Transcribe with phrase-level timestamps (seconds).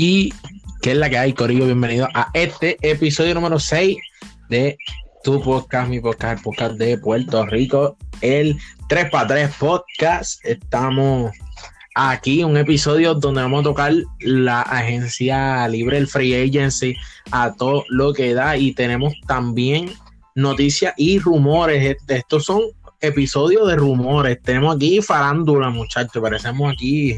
[0.00, 0.32] Y
[0.80, 1.64] qué es la que hay, Corillo.
[1.64, 3.96] Bienvenido a este episodio número 6
[4.48, 4.78] de
[5.24, 8.56] tu podcast, mi podcast, el podcast de Puerto Rico, el
[8.88, 10.44] 3x3 podcast.
[10.44, 11.32] Estamos
[11.96, 16.94] aquí, un episodio donde vamos a tocar la agencia libre, el free agency,
[17.32, 18.56] a todo lo que da.
[18.56, 19.90] Y tenemos también
[20.36, 21.96] noticias y rumores.
[22.06, 22.60] Estos son
[23.00, 24.40] episodios de rumores.
[24.44, 26.22] Tenemos aquí farándula, muchachos.
[26.22, 27.16] Parecemos aquí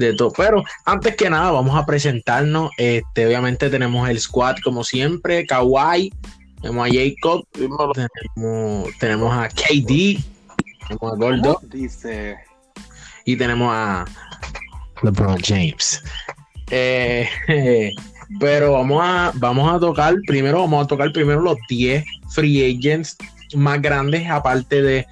[0.00, 0.32] de todo.
[0.36, 2.70] Pero antes que nada, vamos a presentarnos.
[2.76, 6.12] Este, obviamente tenemos el squad como siempre, Kawhi,
[6.60, 7.44] tenemos a Jacob,
[8.98, 10.18] tenemos, a KD,
[10.88, 11.60] tenemos a Gordo.
[11.62, 12.36] Dice.
[13.24, 14.04] Y tenemos a
[15.02, 16.02] LeBron James.
[16.70, 17.28] Eh,
[18.40, 23.16] pero vamos a, vamos a tocar, primero vamos a tocar primero los 10 free agents
[23.54, 25.06] más grandes, aparte de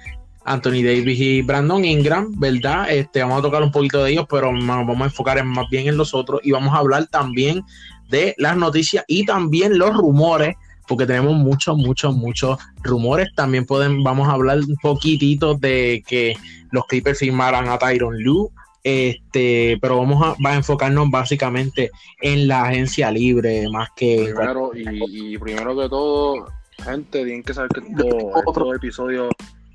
[0.49, 2.89] Anthony Davis y Brandon Ingram, ¿verdad?
[2.89, 5.95] Este, vamos a tocar un poquito de ellos, pero vamos a enfocar más bien en
[5.95, 7.63] los otros y vamos a hablar también
[8.09, 10.55] de las noticias y también los rumores,
[10.87, 13.29] porque tenemos muchos, muchos, muchos rumores.
[13.35, 16.35] También pueden, vamos a hablar un poquitito de que
[16.71, 18.49] los Clippers firmaran a Tyron Lue,
[18.83, 21.91] este, pero vamos a, a, enfocarnos básicamente
[22.21, 26.47] en la agencia libre más que primero y, primero que todo
[26.83, 29.29] gente tienen que saber que todo, otro episodio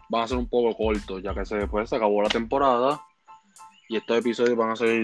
[0.08, 3.00] van a ser un poco cortos, ya que se, después se acabó la temporada.
[3.88, 5.00] Y estos episodios van a ser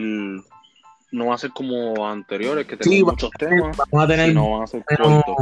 [1.12, 4.62] no van a ser como anteriores que tenemos muchos temas vamos a tener no van
[4.62, 5.36] a ser cortos.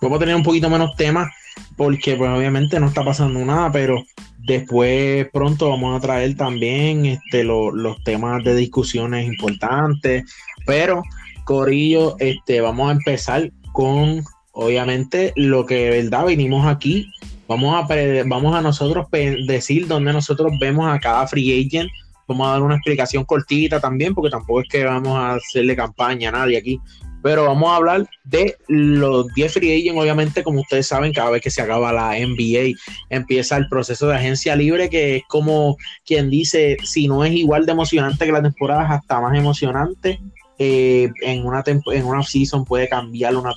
[0.00, 1.28] Vamos a tener un poquito menos temas
[1.76, 4.02] porque pues obviamente no está pasando nada pero
[4.38, 10.24] después pronto vamos a traer también este los temas de discusiones importantes.
[10.66, 11.02] Pero
[11.44, 17.10] Corillo este vamos a empezar con obviamente lo que de verdad venimos aquí
[17.52, 17.86] Vamos a,
[18.24, 19.06] vamos a nosotros
[19.46, 21.90] decir dónde nosotros vemos a cada free agent.
[22.26, 26.30] Vamos a dar una explicación cortita también, porque tampoco es que vamos a hacerle campaña
[26.30, 26.80] a nadie aquí.
[27.22, 30.00] Pero vamos a hablar de los 10 free agents.
[30.00, 32.74] Obviamente, como ustedes saben, cada vez que se acaba la NBA,
[33.10, 35.76] empieza el proceso de agencia libre, que es como
[36.06, 40.18] quien dice: si no es igual de emocionante que la temporada, es hasta más emocionante.
[40.58, 43.52] Eh, en una en una season puede cambiar una,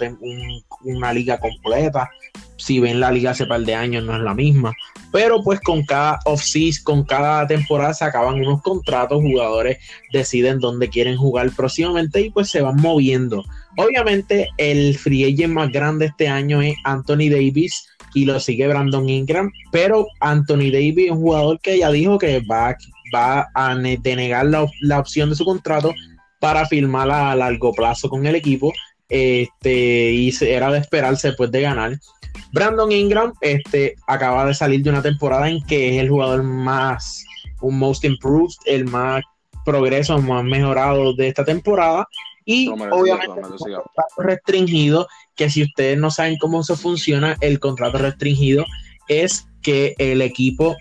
[0.84, 2.10] una liga completa
[2.58, 4.74] si ven la liga hace par de años no es la misma.
[5.12, 9.78] Pero pues con cada off-season, con cada temporada se acaban unos contratos, jugadores
[10.12, 13.44] deciden dónde quieren jugar próximamente y pues se van moviendo.
[13.78, 19.10] Obviamente el free agent más grande este año es Anthony Davis y lo sigue Brandon
[19.10, 22.76] Ingram, pero Anthony Davis es un jugador que ya dijo que va,
[23.14, 25.94] va a denegar la, la opción de su contrato
[26.40, 28.72] para firmar a largo plazo con el equipo
[29.10, 32.00] este, y era de esperarse después de ganar.
[32.52, 37.24] Brandon Ingram este, acaba de salir de una temporada en que es el jugador más,
[37.62, 39.24] un most improved, el más
[39.64, 42.08] progreso, más mejorado de esta temporada.
[42.46, 48.66] Y obviamente contrato restringido, que si ustedes no saben cómo se funciona, el contrato restringido
[49.08, 50.76] es que el equipo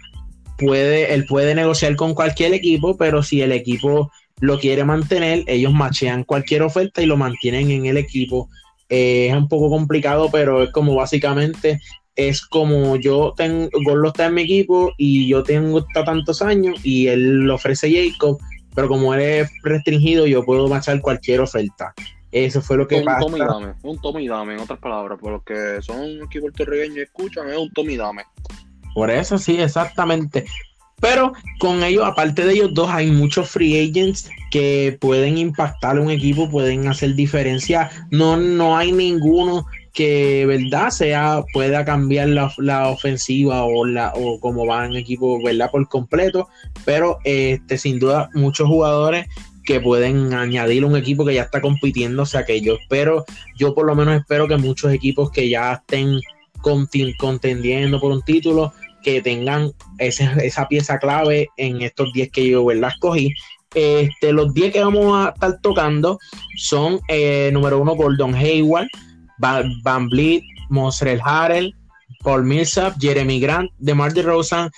[0.59, 5.73] puede, él puede negociar con cualquier equipo, pero si el equipo lo quiere mantener, ellos
[5.73, 8.49] machean cualquier oferta y lo mantienen en el equipo.
[8.89, 11.81] Eh, es un poco complicado, pero es como básicamente
[12.17, 17.09] es como yo tengo, Gorlo está en mi equipo y yo tengo tantos años y
[17.09, 18.39] él lo ofrece Jacob,
[18.75, 21.93] pero como él es restringido, yo puedo machar cualquier oferta.
[22.31, 25.45] Eso fue lo que un Tommy dame, un Tommy dame, en otras palabras, por los
[25.45, 28.25] que son aquí puertorriqueños y escuchan, es un Tommy dame.
[28.95, 30.45] Por eso sí, exactamente.
[31.05, 36.01] Pero con ellos, aparte de ellos dos, hay muchos free agents que pueden impactar a
[36.01, 37.91] un equipo, pueden hacer diferencia.
[38.11, 44.65] No, no hay ninguno que verdad sea pueda cambiar la, ofensiva o la o cómo
[44.67, 46.49] va en equipo verdad por completo.
[46.87, 49.27] Pero este sin duda muchos jugadores
[49.63, 53.25] que pueden añadir un equipo que ya está compitiendo o sea que yo espero
[53.57, 56.21] yo por lo menos espero que muchos equipos que ya estén
[57.19, 62.91] contendiendo por un título que tengan esa pieza clave en estos 10 que yo ¿verdad?
[62.93, 63.33] escogí.
[63.75, 66.19] Este, los 10 que vamos a estar tocando
[66.57, 68.89] son, eh, número uno, Gordon Hayward,
[69.39, 71.75] Van, Vliet, Montrell Harrell,
[72.23, 74.71] Paul Millsap, Jeremy Grant, DeMar DeRozan,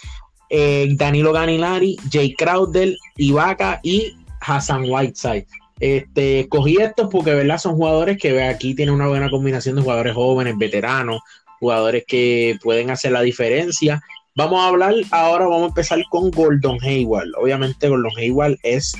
[0.51, 5.47] eh, Danilo Ganilari, Jay Crowder, Ibaka y Hassan Whiteside.
[5.79, 7.59] Este, cogí estos porque ¿verdad?
[7.59, 11.21] son jugadores que aquí tienen una buena combinación de jugadores jóvenes, veteranos,
[11.61, 14.03] jugadores que pueden hacer la diferencia
[14.37, 17.29] Vamos a hablar ahora, vamos a empezar con Gordon Hayward.
[17.41, 18.93] Obviamente Gordon Hayward es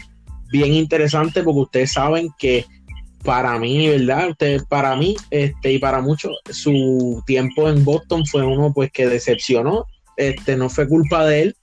[0.51, 2.65] bien interesante porque ustedes saben que
[3.23, 4.35] para mí, ¿verdad?
[4.71, 9.85] Para mí, este, y para muchos, su tiempo en Boston fue uno pues que decepcionó.
[10.17, 11.57] Este, no fue culpa de él,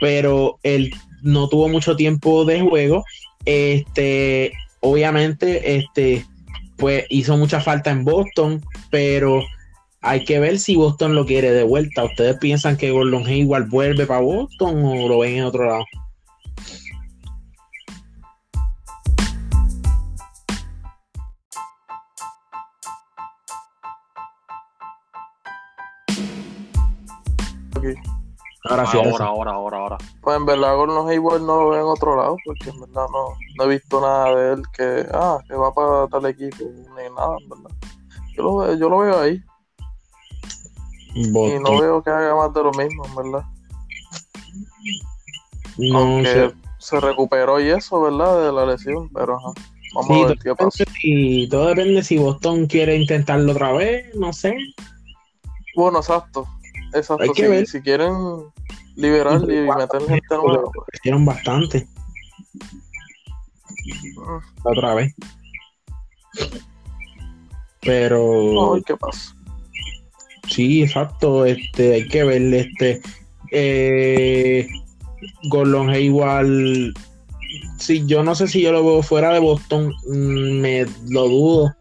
[0.00, 0.92] pero él
[1.22, 3.04] no tuvo mucho tiempo de juego.
[3.44, 6.26] Este, obviamente, este,
[6.76, 9.44] pues hizo mucha falta en Boston, pero
[10.02, 12.04] hay que ver si Boston lo quiere de vuelta.
[12.04, 15.84] ¿Ustedes piensan que Gordon Hayward vuelve para Boston o lo ven en otro lado?
[28.68, 29.98] Ahora, ahora, ahora, ahora, ahora.
[30.22, 33.34] Pues en verdad Gordon Hayward no lo veo en otro lado, porque en verdad no,
[33.56, 37.36] no he visto nada de él que, ah, que va para tal equipo, ni nada,
[37.40, 37.76] en verdad.
[38.36, 39.42] Yo lo, veo, yo lo veo ahí.
[41.14, 43.46] Y no veo que haga más de lo mismo, en verdad.
[45.78, 48.46] No Aunque se recuperó y eso, ¿verdad?
[48.46, 49.52] De la lesión, pero ajá.
[49.94, 50.84] Vamos a ver qué pasa.
[51.02, 54.56] Y todo depende si Boston quiere intentarlo otra vez, no sé.
[55.74, 56.46] Bueno, exacto.
[56.94, 57.22] Exacto.
[57.22, 57.66] Hay que si, ver.
[57.66, 58.14] si quieren
[58.96, 60.70] liberar y, meter gente nueva.
[60.92, 61.88] Hicieron bastante.
[64.26, 64.40] Ah.
[64.64, 65.14] Otra vez.
[67.80, 68.74] Pero.
[68.74, 69.34] Ay, ¿qué pasa?
[70.50, 71.46] Sí, exacto.
[71.46, 73.00] Este, hay que ver, este.
[73.52, 74.68] Eh,
[75.42, 76.94] igual
[77.78, 79.92] Sí, yo no sé si yo lo veo fuera de Boston.
[80.06, 81.74] Mm, me lo dudo.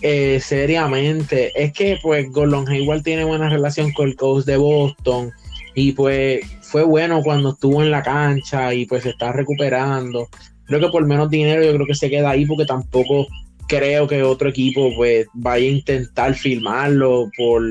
[0.00, 1.52] Eh, seriamente.
[1.54, 5.30] Es que, pues, Gordon Hayward tiene buena relación con el coach de Boston.
[5.74, 10.28] Y pues fue bueno cuando estuvo en la cancha y pues se está recuperando.
[10.66, 13.26] Creo que por menos dinero yo creo que se queda ahí porque tampoco
[13.68, 17.62] creo que otro equipo pues vaya a intentar filmarlo por,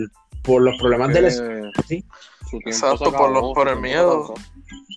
[0.44, 1.32] por los problemas del
[1.88, 2.04] ¿sí?
[2.66, 4.34] Exacto, por, los, por el miedo.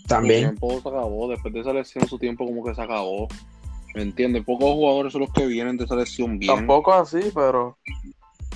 [0.07, 0.41] También.
[0.41, 3.29] Su tiempo se acabó, después de esa lesión su tiempo como que se acabó.
[3.95, 4.45] ¿Me entiendes?
[4.45, 6.55] Pocos jugadores son los que vienen de esa lesión bien.
[6.55, 7.79] Tampoco así, pero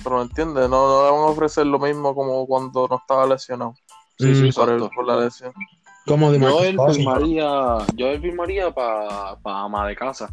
[0.03, 0.69] pero ¿me entiendes?
[0.69, 3.73] No, no le van a ofrecer lo mismo como cuando no estaba lesionado.
[4.17, 5.53] Sí, sí, por, por, la lesión.
[6.05, 10.29] Como de yo él firmaría, yo él firmaría para pa ama de casa.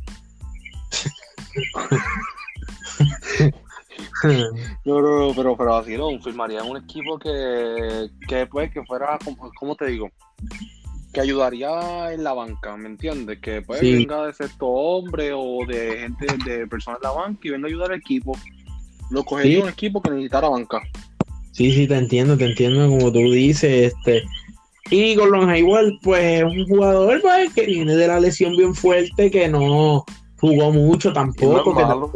[4.84, 9.19] no, no, pero, pero así no, firmaría un equipo que, que pues que fuera,
[9.58, 10.10] ¿cómo te digo?
[11.12, 13.38] Que ayudaría en la banca, ¿me entiendes?
[13.40, 17.50] Que pues venga de sexto hombre o de gente, de personas de la banca y
[17.50, 18.37] venga a ayudar al equipo.
[19.10, 20.82] Lo cogería un equipo que necesitara banca.
[21.52, 24.22] Sí, sí, te entiendo, te entiendo como tú dices, este.
[24.90, 29.31] Y Gordon Hayward, pues es un jugador pues, que viene de la lesión bien fuerte,
[29.31, 30.04] que no
[30.38, 31.72] jugó mucho tampoco.
[31.72, 32.12] No es, malo.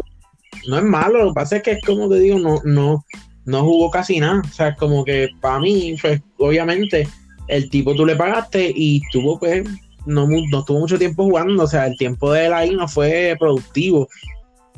[0.69, 3.05] No, es malo, lo que pasa es que es como te digo, no, no,
[3.45, 4.43] no jugó casi nada.
[4.45, 7.09] O sea, como que para mí, pues obviamente,
[7.49, 9.65] el tipo tú le pagaste y tuvo pues,
[10.07, 13.37] no, no tuvo mucho tiempo jugando, o sea, el tiempo de él ahí no fue
[13.39, 14.09] productivo.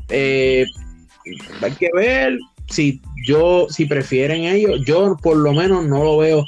[0.09, 0.67] Eh,
[1.61, 2.39] hay que ver,
[2.69, 6.45] si yo, si prefieren ellos, yo por lo menos no lo veo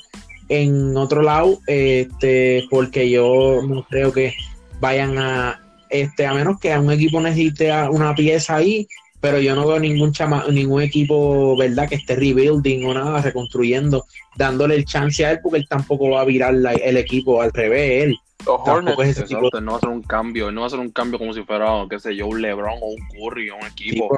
[0.48, 4.34] en otro lado, este, porque yo no creo que
[4.81, 5.60] vayan a,
[5.90, 8.86] este, a menos que a un equipo necesite una pieza ahí,
[9.24, 14.04] pero yo no veo ningún chama, ningún equipo, ¿verdad?, que esté rebuilding o nada, reconstruyendo,
[14.36, 18.04] dándole el chance a él, porque él tampoco va a virar el equipo al revés,
[18.04, 18.18] él.
[18.44, 21.32] Los Hornets, no va a hacer un cambio, no va a hacer un cambio como
[21.32, 24.14] si fuera, qué sé yo, un LeBron o un Curry o un equipo.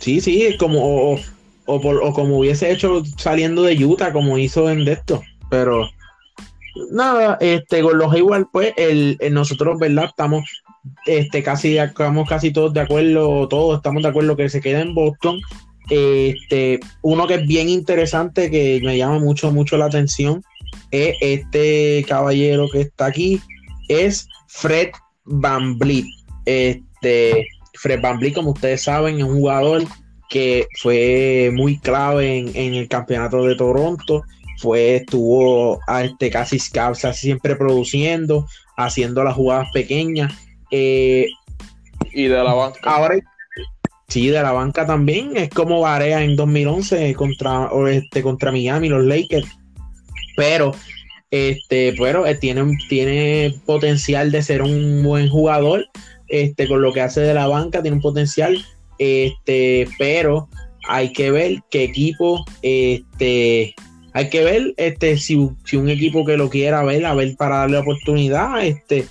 [0.00, 1.20] Sí, sí, como, o,
[1.66, 5.22] o, como hubiese hecho saliendo de Utah, como hizo en esto.
[5.48, 5.88] Pero
[6.90, 10.06] nada, este, con los igual, pues, el, nosotros, ¿verdad?
[10.06, 10.42] Estamos
[11.06, 14.94] este, casi, estamos casi todos de acuerdo, todos estamos de acuerdo que se queda en
[14.94, 15.40] Boston.
[15.90, 20.42] Este, uno que es bien interesante, que me llama mucho, mucho la atención,
[20.90, 23.40] es este caballero que está aquí,
[23.88, 24.90] es Fred
[25.24, 26.06] Van Vliet.
[26.44, 29.84] Este, Fred Van como ustedes saben, es un jugador
[30.28, 34.22] que fue muy clave en, el campeonato de Toronto.
[34.58, 40.34] Fue, estuvo este, casi, casi siempre produciendo, haciendo las jugadas pequeñas.
[40.70, 41.28] Eh,
[42.12, 42.78] y de la banca.
[42.82, 43.16] Ahora,
[44.08, 45.36] sí, de la banca también.
[45.36, 49.48] Es como Varea en 2011 contra, este, contra Miami, los Lakers.
[50.36, 50.72] Pero,
[51.30, 55.84] este, bueno, tiene, tiene potencial de ser un buen jugador
[56.28, 58.64] este, con lo que hace de la banca, tiene un potencial,
[58.98, 60.48] este, pero
[60.86, 63.74] hay que ver qué equipo, este,
[64.12, 67.78] hay que ver este, si, un equipo que lo quiera ver, a ver para darle
[67.78, 69.06] oportunidad, este,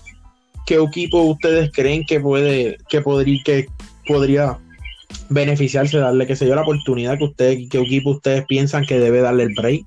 [0.67, 3.67] qué equipo ustedes creen que puede, que podría, que
[4.05, 4.59] podría
[5.29, 9.21] beneficiarse, darle, que se yo, la oportunidad que ustedes, qué equipo ustedes piensan que debe
[9.21, 9.85] darle el break.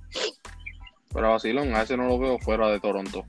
[1.15, 3.25] Pero Basilón, a ese no lo veo fuera de Toronto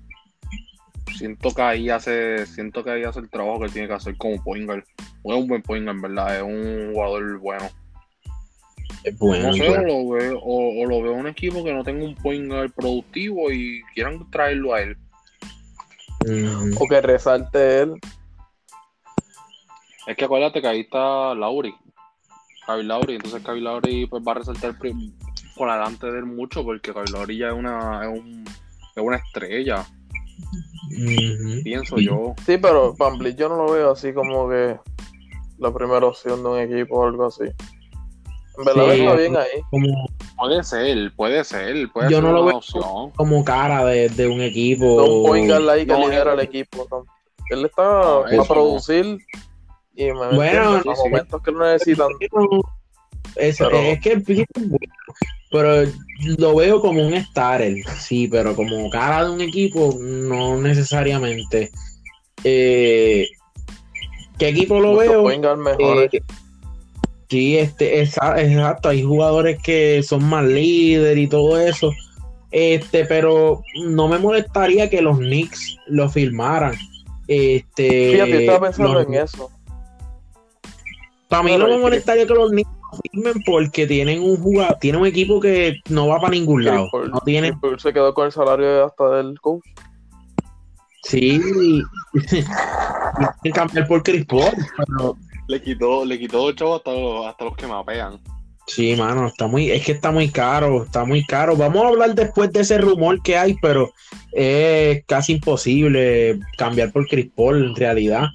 [1.22, 4.44] siento que ahí hace, siento que ahí hace el trabajo que tiene que hacer como
[4.44, 4.84] Poingal.
[5.24, 7.70] No es un buen Poingal, en verdad, es un jugador bueno.
[9.04, 9.48] Es bueno.
[9.48, 12.72] No sé, o lo, veo, o, lo veo un equipo que no tenga un Poingal
[12.72, 14.98] productivo y quieran traerlo a él.
[16.28, 16.76] Mm.
[16.80, 17.94] O que resalte él.
[20.08, 21.74] Es que acuérdate que ahí está Lauri.
[22.66, 24.76] Kyle Lauri, entonces Kyle Lauri pues, va a resaltar
[25.58, 29.18] por adelante de él mucho porque Kyle Lauri ya es una, es un- es una
[29.18, 29.86] estrella,
[31.64, 32.34] pienso yo.
[32.46, 34.78] Sí, pero Van Vliet yo no lo veo así como que
[35.58, 37.46] la primera opción de un equipo o algo así.
[38.58, 39.02] En verdad Sí.
[39.02, 39.62] está bien ahí.
[39.70, 42.58] Como, Puede ser, puede ser, puede Yo ser no lo veo.
[42.58, 43.12] opción.
[43.16, 44.86] como cara de, de un equipo.
[44.98, 46.88] No un point guard ahí que No, lidera él- el equipo.
[46.92, 47.06] ¿no?
[47.52, 49.18] Él está No, para eso producir
[49.96, 50.90] y me Bueno, a sí.
[51.06, 52.08] momentos que lo necesitan.
[53.36, 54.78] Es, Pero- es que el pick es bueno,
[55.52, 55.92] pero
[56.38, 61.72] lo veo como un starter, sí, pero como cara de un equipo, no necesariamente.
[62.44, 63.28] Eh,
[64.38, 65.22] ¿Qué equipo lo veo?
[65.24, 66.14] point guard mejores.
[66.14, 66.22] Eh,
[67.32, 71.92] sí, este, exa- exacto, hay jugadores que son más líder y todo eso.
[72.52, 76.76] Este, pero no me molestaría que los Knicks lo firmaran.
[77.30, 79.50] Este, Fíjate, yo estaba pensando los- en eso.
[81.30, 85.00] Para mí no me molestaría que los Knicks lo firmen porque tienen un jugador, tienen
[85.00, 86.90] un equipo que no va para ningún lado.
[87.10, 89.64] No tiene, se quedó con el salario hasta del coach.
[91.04, 91.42] sí,
[93.44, 95.16] y cambiar por Chris Paul, pero
[95.52, 98.22] Le quitó, le quitó el chavo hasta los, hasta los que mapean.
[98.68, 101.58] sí, mano, está muy, es que está muy caro, está muy caro.
[101.58, 103.92] Vamos a hablar después de ese rumor que hay, pero
[104.32, 108.28] es casi imposible cambiar por Chris Paul en realidad.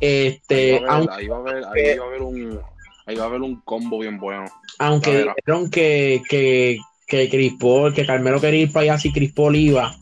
[0.00, 2.60] Este, Ahí va a aunque, haber, ahí va a haber, ahí va a haber un,
[3.04, 4.44] ahí va a haber un combo bien bueno.
[4.78, 9.34] aunque dijeron que, que, que Chris Paul, que Carmelo quería ir para allá si Chris
[9.34, 9.94] Paul iba.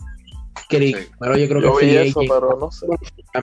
[0.79, 0.95] Sí.
[1.19, 2.87] pero yo creo Yo que vi free eso, pero no sé.
[3.35, 3.43] Ya,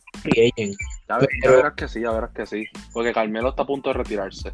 [1.19, 2.65] Pero- ya verás que sí, ya verás que sí.
[2.93, 4.51] Porque Carmelo está a punto de retirarse.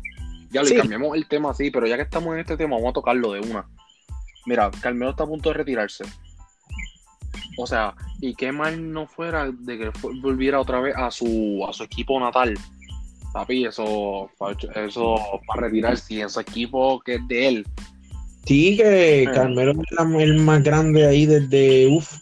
[0.51, 0.75] Ya le Sí.
[0.75, 3.39] cambiamos el tema así, pero ya que estamos en este tema, vamos a tocarlo de
[3.41, 3.65] una.
[4.45, 6.03] Mira, Carmelo está a punto de retirarse.
[7.57, 11.73] O sea, y qué mal no fuera de que volviera otra vez a su, a
[11.73, 12.57] su equipo natal.
[13.31, 14.29] Papi, eso,
[14.75, 15.15] eso
[15.47, 17.67] para retirarse y en su equipo que es de él.
[18.45, 19.25] Sí, que Eh.
[19.33, 22.13] Carmelo es el más grande ahí desde uff.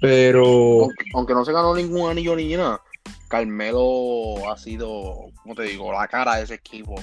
[0.00, 2.80] Pero Aunque, aunque no se ganó ningún anillo ni nada,
[3.28, 6.94] Carmelo ha sido, como te digo, la cara de ese equipo.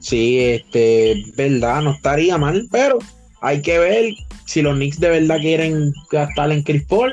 [0.00, 2.98] sí, este, verdad, no estaría mal, pero
[3.40, 4.12] hay que ver
[4.44, 7.12] si los Knicks de verdad quieren gastar en Chris Paul.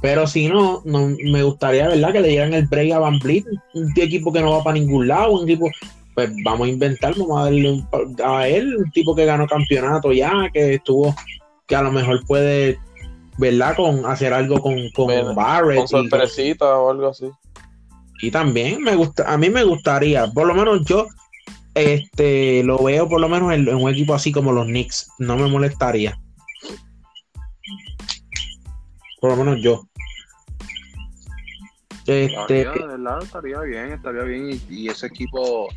[0.00, 2.12] Pero si no, no me gustaría, ¿verdad?
[2.12, 5.08] Que le dieran el break a Van Vliet, un equipo que no va para ningún
[5.08, 5.68] lado, un equipo,
[6.14, 7.88] pues vamos a inventar, vamos a darle un,
[8.24, 11.16] a él, un tipo que ganó campeonato ya, que estuvo,
[11.66, 12.78] que a lo mejor puede,
[13.38, 13.76] ¿verdad?
[13.76, 15.76] Con hacer algo con, con Barrett.
[15.76, 17.30] Con y sorpresita o algo así.
[18.20, 21.06] y también me gusta, a mí me gustaría, por lo menos yo
[21.74, 25.36] este lo veo por lo menos en, en un equipo así como los Knicks, no
[25.36, 26.18] me molestaría.
[29.20, 29.82] Por lo menos yo.
[32.06, 32.24] Este,
[32.62, 34.50] Estaría, de verdad, estaría bien, estaría bien.
[34.50, 35.68] Y, y ese equipo.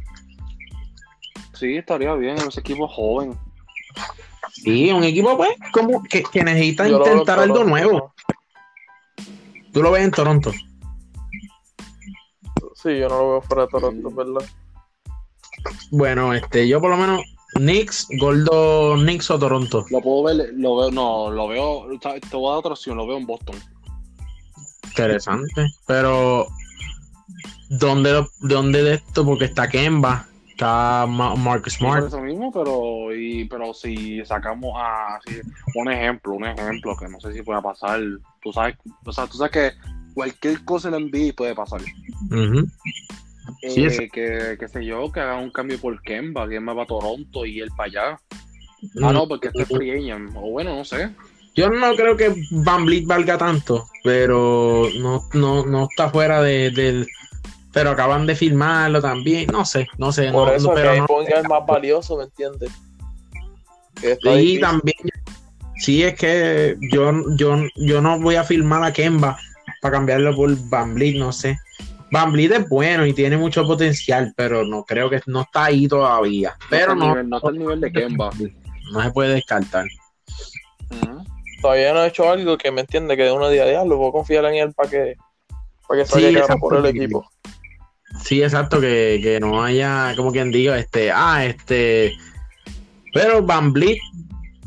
[1.54, 2.38] Sí, estaría bien.
[2.38, 3.38] Ese equipo joven.
[4.54, 8.14] Sí, un equipo pues como que, que necesita Yo intentar en algo Toronto, nuevo.
[9.72, 10.52] Tú lo ves en Toronto.
[12.76, 14.50] Sí, yo no lo veo fuera de Toronto, ¿verdad?
[15.92, 17.22] Bueno, este, yo por lo menos
[17.54, 19.86] Knicks, Goldo, Knicks o Toronto.
[19.90, 21.88] Lo puedo ver, lo veo, no, lo veo.
[22.00, 23.56] Te voy a dar otra opción, lo veo en Boston.
[24.84, 25.68] Interesante.
[25.86, 26.48] Pero,
[27.70, 29.26] ¿dónde, dónde de esto?
[29.26, 30.28] Porque está Kemba,
[30.62, 32.08] está Ma- Mark Smart.
[32.08, 35.20] eso mismo, pero, y, pero si sacamos a.
[35.26, 35.42] si-
[35.76, 38.00] un ejemplo, un ejemplo que no sé si pueda pasar.
[38.44, 39.72] Tú sabes, o sea, tú sabes que
[40.14, 41.82] cualquier cosa en la NBA puede pasar.
[43.64, 46.88] Eh, es- que, que sé yo, que haga un cambio por Kemba, Kemba va a
[46.88, 48.20] Toronto y él para allá.
[49.04, 50.12] Ah, no, porque este es free.
[50.12, 51.10] O bueno, no sé.
[51.56, 57.08] Yo no creo que Van valga tanto, pero no, no, no está fuera de, del.
[57.74, 59.48] Pero acaban de firmarlo también.
[59.52, 60.32] No sé, no sé.
[60.32, 62.70] Por no, eso no, que pero ahí no- ponga el más valioso, ¿me entiendes?
[64.00, 64.60] Que Sí, difícil.
[64.62, 64.98] también.
[65.78, 69.38] Sí, es que yo, yo, yo no voy a firmar a Kemba
[69.82, 71.58] para cambiarlo por Van Vliet, no sé.
[72.12, 75.88] Van Vliet es bueno y tiene mucho potencial, pero no creo que no está ahí
[75.88, 76.56] todavía.
[76.70, 78.30] Pero no, está no, al nivel, no está al nivel de Kemba.
[78.92, 79.86] no se puede descartar.
[81.62, 83.98] Todavía no ha hecho algo que me entiende que de uno día a día lo
[83.98, 85.16] puedo confiar en él para que,
[85.88, 86.60] para que Sí, salga exacto.
[86.60, 87.26] por el equipo.
[88.24, 92.14] Sí, exacto, que, que no haya, como quien diga, este, ah, este,
[93.14, 94.00] pero Van Vliet,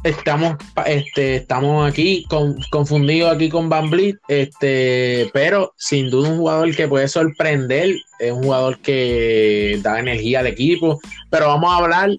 [0.02, 6.38] estamos, este, estamos aquí con- confundidos aquí con Van Vliet, este, pero sin duda un
[6.38, 11.76] jugador que puede sorprender, es un jugador que da energía al equipo, pero vamos a
[11.76, 12.10] hablar,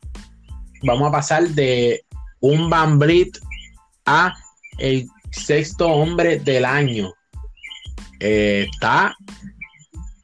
[0.84, 2.02] vamos a pasar de
[2.40, 3.38] un Van Vliet
[4.06, 4.34] a
[4.78, 7.12] el sexto hombre del año.
[8.22, 9.16] Eh, está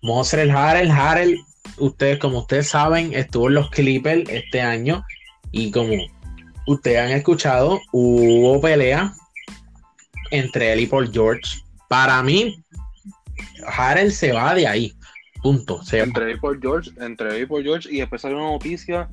[0.01, 1.39] Moser Harrell, Harrell,
[1.77, 5.03] ustedes, como ustedes saben, estuvo en los Clippers este año
[5.51, 5.93] y como
[6.67, 9.13] ustedes han escuchado, hubo pelea
[10.31, 11.61] entre él y Paul George.
[11.87, 12.63] Para mí,
[13.67, 14.93] Harrell se va de ahí.
[15.43, 15.81] Punto.
[15.91, 19.09] Entre él y Paul George, entre él y Paul George, y después salió una noticia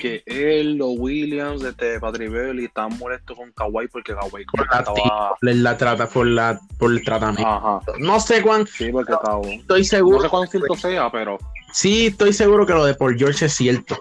[0.00, 5.36] que él, los Williams, este, Patrick Beverly están molestos con Kawhi porque Kawhi como estaba...
[5.40, 7.48] la trata por la por el tratamiento.
[7.50, 7.80] Ajá.
[7.98, 9.40] No sé cuán Sí, porque estaba...
[9.48, 10.18] estoy seguro.
[10.18, 11.38] No sé cuán cierto sea, pero...
[11.72, 13.96] Sí, estoy seguro que lo de Paul George es cierto.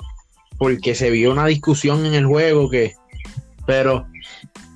[0.57, 2.93] Porque se vio una discusión en el juego que.
[3.65, 4.05] Pero.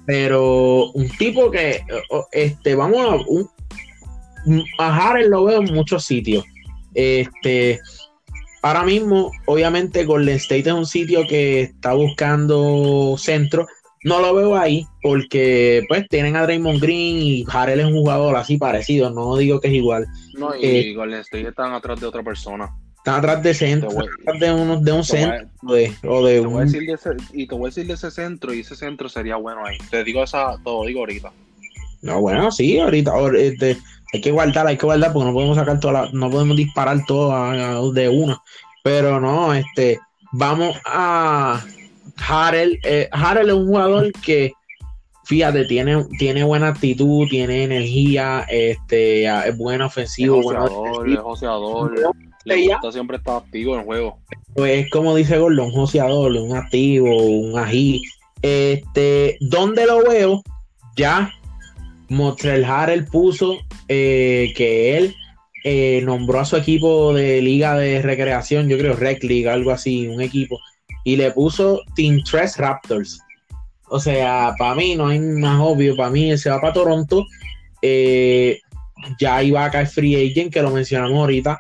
[0.06, 1.84] Pero un tipo que.
[2.10, 3.16] o- Este, vamos a.
[3.28, 6.46] Un, a Harrell lo veo en muchos sitios.
[6.94, 7.82] Este.
[8.64, 13.68] Ahora mismo, obviamente, Golden State es un sitio que está buscando centro.
[14.06, 18.36] No lo veo ahí porque pues tienen a Draymond Green y Harrell es un jugador
[18.36, 19.10] así parecido.
[19.12, 20.06] No digo que es igual.
[20.34, 22.70] No, y Eh, Golden State están atrás de otra persona.
[22.98, 25.94] Están atrás de centro, voy- atrás de, uno, de un te voy a- centro de-
[26.08, 27.94] o de Te voy a un decir de ese, y te voy a decir de
[27.94, 29.78] ese centro, y ese centro sería bueno ahí.
[29.92, 31.32] Te digo esa, te lo digo ahorita.
[32.02, 33.78] No, bueno, sí, ahorita ahor- este,
[34.14, 36.98] hay que guardar, hay que guardar porque no podemos sacar toda la, no podemos disparar
[37.10, 38.42] a- de una.
[38.84, 40.00] Pero no, este,
[40.32, 41.64] vamos a
[42.28, 42.80] Harrell.
[42.84, 44.54] eh, Harrell es un jugador que,
[45.26, 51.20] fíjate, tiene, tiene buena actitud, tiene energía, este, es buen Es ofensivo, bueno joseador, es
[51.20, 51.94] joseador.
[52.46, 54.20] Le gusta siempre estar activo en el juego.
[54.54, 58.04] Pues como dice Gordon, un joseador, un activo, un ají.
[58.42, 60.44] Este, ¿dónde lo veo?
[60.98, 61.32] Ya
[62.14, 65.16] Motrell Harrell puso eh, que él
[65.64, 70.08] eh, nombró a su equipo de liga de recreación, yo creo Rec League, algo así,
[70.08, 70.60] un equipo,
[71.04, 73.20] y le puso Team 3 Raptors.
[73.90, 77.26] O sea, para mí no hay más obvio, para mí él se va para Toronto.
[77.82, 78.60] Eh,
[79.20, 81.60] ya iba a caer free agent, que lo mencionamos ahorita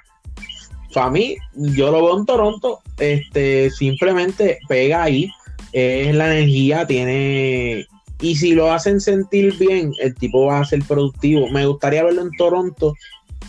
[0.93, 5.29] para mí, yo lo veo en Toronto, este, simplemente pega ahí,
[5.73, 7.85] es la energía, tiene,
[8.21, 11.49] y si lo hacen sentir bien, el tipo va a ser productivo.
[11.49, 12.93] Me gustaría verlo en Toronto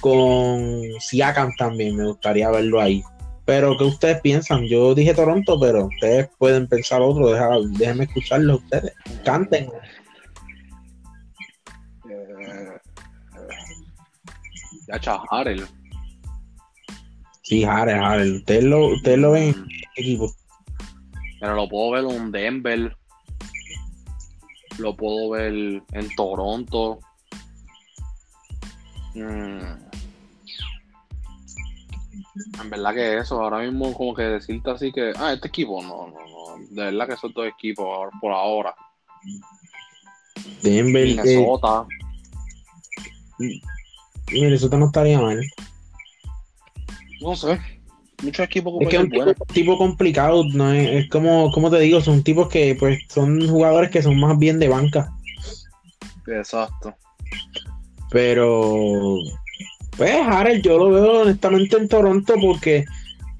[0.00, 3.03] con Siakam también, me gustaría verlo ahí.
[3.46, 4.64] Pero, ¿qué ustedes piensan?
[4.66, 8.92] Yo dije Toronto, pero ustedes pueden pensar otro, deja- déjenme escucharlo ustedes,
[9.24, 9.68] canten.
[12.11, 12.79] Eh,
[14.88, 15.64] ya Chajarel.
[17.42, 20.33] Sí, Harrell, Harrell, ustedes lo, ustedes lo ven en equipo.
[21.40, 22.96] Pero lo puedo ver en Denver.
[24.79, 26.99] Lo puedo ver en Toronto.
[29.15, 29.85] Mm.
[32.61, 36.09] En verdad que eso, ahora mismo como que decirte así que, ah, este equipo, no,
[36.09, 38.75] no, no, de verdad que son dos equipos por ahora.
[40.63, 41.87] Denver, eh, Minnesota,
[44.33, 45.41] Minnesota no estaría mal.
[47.21, 47.61] no sé,
[48.25, 51.79] muchos equipos Es que es un tipo, tipo complicado, no es, es como, como te
[51.81, 55.13] digo, son tipos que pues son jugadores que son más bien de banca,
[56.27, 56.95] Exacto.
[58.11, 59.17] pero
[59.97, 62.85] pues Harrell yo lo veo honestamente en Toronto porque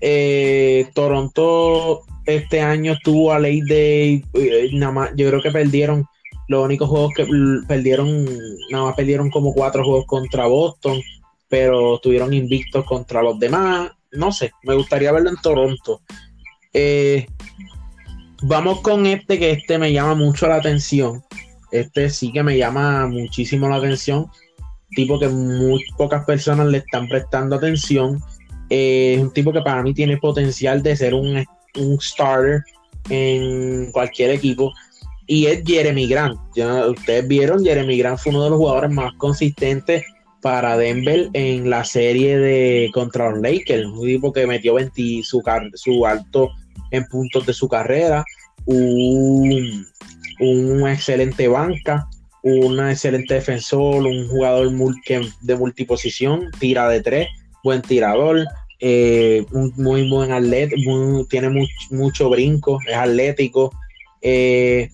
[0.01, 6.07] eh, Toronto este año estuvo a ley de eh, nada más, yo creo que perdieron
[6.49, 7.27] los únicos juegos que
[7.67, 8.25] perdieron,
[8.71, 11.01] nada más perdieron como cuatro juegos contra Boston,
[11.49, 13.91] pero estuvieron invictos contra los demás.
[14.15, 16.01] No sé, me gustaría verlo en Toronto.
[16.73, 17.27] Eh,
[18.43, 21.23] vamos con este, que este me llama mucho la atención.
[21.73, 24.27] Este sí que me llama muchísimo la atención.
[24.95, 28.21] Tipo que muy pocas personas le están prestando atención.
[28.71, 31.45] Eh, es un tipo que para mí tiene potencial de ser un,
[31.77, 32.63] un starter
[33.11, 34.73] en cualquier equipo.
[35.27, 36.39] Y es Jeremy Grant.
[36.55, 40.05] Ya ustedes vieron, Jeremy Grant fue uno de los jugadores más consistentes
[40.45, 43.87] para Denver en la serie de contra los Lakers.
[43.87, 46.51] Un tipo que metió 20 su, su alto
[46.91, 48.23] en puntos de su carrera.
[48.67, 49.87] Un,
[50.41, 52.07] un excelente banca,
[52.43, 57.29] un excelente defensor, un jugador mul- que- de multiposición, tira de tres,
[57.63, 58.45] buen tirador,
[58.81, 63.73] eh, un muy buen atleta, muy- tiene much- mucho brinco, es atlético.
[64.21, 64.91] eh,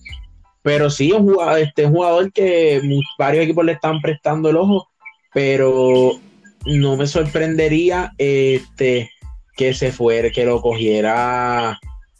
[0.61, 2.81] pero sí, un jugador, este, jugador que
[3.17, 4.90] varios equipos le están prestando el ojo,
[5.33, 6.19] pero
[6.65, 9.09] no me sorprendería este,
[9.55, 11.79] que se fuera, que lo cogiera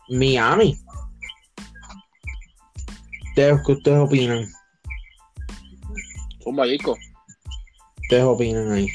[0.10, 0.78] Miami.
[3.30, 4.45] ¿Ustedes, ¿Qué ustedes opinan?
[6.43, 6.97] Zumba, Yico.
[8.04, 8.88] ¿Ustedes opinan ahí?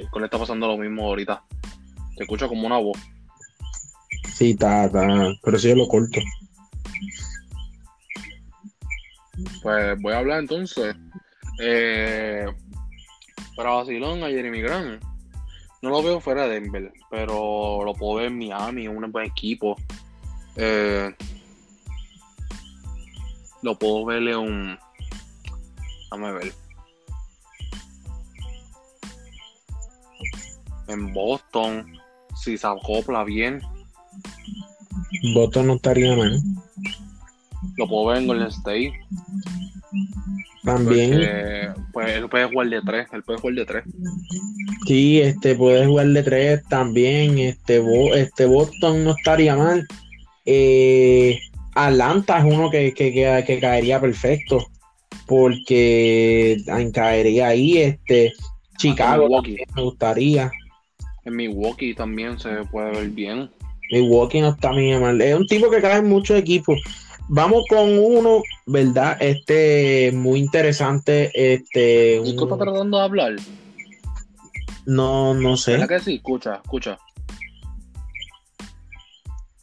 [0.00, 1.44] Yico le está pasando lo mismo ahorita.
[2.16, 2.98] Se escucha como una voz.
[4.34, 5.06] Sí, está, está,
[5.42, 6.20] pero sí yo lo corto.
[9.62, 10.94] Pues voy a hablar entonces.
[11.60, 12.46] Eh,
[13.56, 15.02] para vacilón a Jeremy Grant.
[15.82, 19.76] No lo veo fuera de Denver, pero lo puedo ver en Miami, un buen equipo.
[20.56, 21.12] Eh,
[23.62, 24.78] lo puedo ver en un.
[26.10, 26.52] Dame ver.
[30.88, 31.98] En Boston,
[32.42, 33.60] si se acopla bien.
[35.34, 36.40] Boston no estaría mal.
[37.76, 38.92] Lo puedo ver en Golden State.
[40.64, 41.10] También.
[41.10, 43.06] porque, pues él puede jugar de tres.
[43.12, 43.84] Él puede jugar de tres.
[44.86, 47.38] Sí, este puede jugar de tres también.
[47.38, 49.86] Este, Bo- este Boston no estaría mal.
[50.44, 51.38] Eh,
[51.74, 54.64] Atlanta es uno que, que, que- que caería perfecto.
[55.26, 56.58] Porque
[56.92, 57.78] caería ahí.
[57.78, 58.32] Este,
[58.78, 59.42] Chicago
[59.74, 60.50] me gustaría.
[61.24, 63.50] En Milwaukee también se puede ver bien.
[63.90, 65.20] Milwaukee no está bien mal.
[65.20, 66.78] Es un tipo que cae en muchos equipos.
[67.28, 69.16] Vamos con uno, ¿verdad?
[69.20, 71.30] Este, muy interesante.
[71.34, 73.32] Este, ¿Y tú un- estás tratando de hablar?
[74.86, 75.72] no, no sé.
[75.72, 76.14] ¿Verdad que sí?
[76.16, 76.98] Escucha, escucha.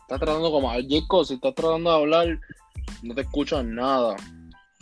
[0.02, 0.70] Estás tratando como.
[0.72, 2.40] Jacob, si estás tratando de hablar,
[3.04, 4.16] no te escuchan nada.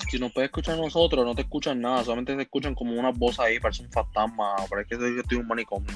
[0.09, 2.03] Si nos puedes escuchar a nosotros, no te escuchan nada.
[2.03, 4.55] Solamente te escuchan como una voz ahí, parece un fantasma.
[4.69, 5.91] Parece que estoy en un manicomio.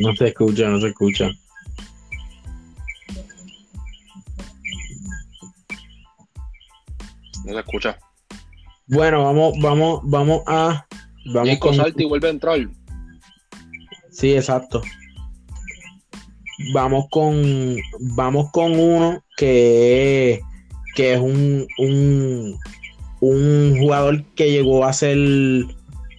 [0.00, 1.28] No se escucha, no se escucha.
[7.46, 7.98] No se escucha.
[8.88, 10.86] Bueno, vamos, vamos, vamos a.
[11.32, 11.92] Vamos Jacob, con.
[11.96, 12.58] y vuelve a entrar.
[14.10, 14.82] Sí, exacto.
[16.72, 17.76] Vamos con.
[18.16, 20.40] Vamos con uno que,
[20.94, 22.58] que es un, un,
[23.20, 25.18] un jugador que llegó a ser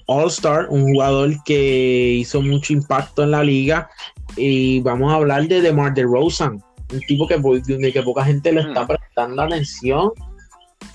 [0.07, 3.89] All-Star, un jugador que hizo mucho impacto en la liga.
[4.35, 6.61] Y vamos a hablar de DeMar DeRozan,
[6.93, 8.87] un tipo que, de que poca gente le está Mm.
[8.87, 10.11] prestando atención.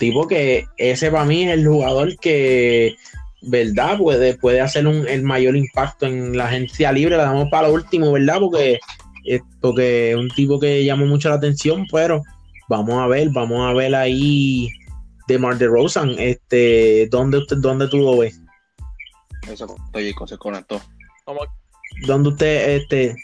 [0.02, 2.96] Tipo que ese para mí es el jugador que,
[3.40, 3.98] ¿verdad?
[3.98, 7.16] Puede, puede hacer un, el mayor impacto en la agencia libre.
[7.16, 8.40] La damos para lo último, ¿verdad?
[8.40, 8.80] Porque,
[9.26, 12.20] eh, porque es un tipo que llamó mucho la atención, pero
[12.68, 14.68] vamos a ver, vamos a ver ahí
[15.28, 16.16] de Mar de Rosan.
[16.18, 18.40] Este, ¿dónde, usted, ¿Dónde tú lo ves?
[19.48, 19.72] Eso
[20.26, 20.80] se conectó.
[22.08, 23.14] ¿Dónde usted, este,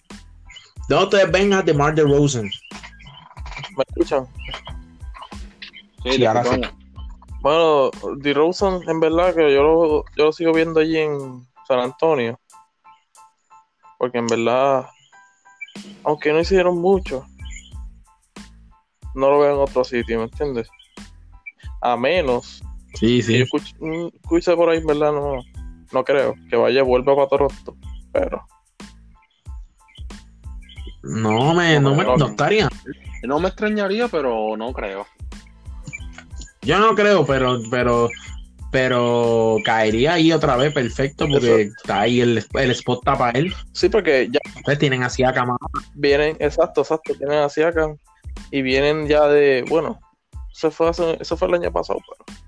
[0.88, 2.44] dónde ustedes ven a DeMar DeRozan?
[2.44, 4.28] ¿Me escuchan?
[6.02, 6.60] Sí, Sí, ahora sí.
[7.40, 12.38] Bueno, DeRozan, en verdad que yo lo, yo lo sigo viendo allí en San Antonio.
[13.98, 14.86] Porque en verdad,
[16.04, 17.26] aunque no hicieron mucho,
[19.14, 20.68] no lo veo en otro sitio, ¿me entiendes?
[21.80, 22.62] A menos
[22.94, 25.42] Sí, que yo escuche, mm, escuche por ahí, en verdad, no,
[25.92, 27.76] no creo que vaya, vuelva para Toronto.
[28.12, 28.46] Pero
[31.02, 32.68] No me, no me no estaría.
[33.22, 35.06] No me extrañaría, pero no creo.
[36.68, 38.10] Yo no creo, pero, pero,
[38.70, 43.54] pero caería ahí otra vez perfecto porque está ahí el, el spot está para él.
[43.72, 45.56] sí, porque ya Ustedes tienen así a cama.
[45.94, 47.96] vienen, exacto, exacto, tienen a Siakam
[48.50, 49.98] y vienen ya de, bueno,
[50.54, 52.38] eso fue, hace- eso fue el año pasado, pero,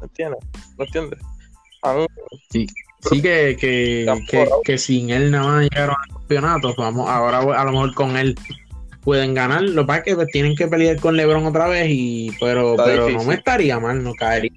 [0.00, 0.40] ¿me entiendes?
[0.76, 1.20] ¿Me entiendes?
[1.82, 2.06] Han-
[2.50, 6.74] Sí que, que, que, que sin él nada más llegaron al campeonato.
[6.76, 8.34] Vamos, ahora a lo mejor con él
[9.04, 9.62] pueden ganar.
[9.62, 12.72] Lo que pasa es que pues, tienen que pelear con LeBron otra vez, y pero,
[12.72, 14.52] Está pero no me estaría mal, no caería.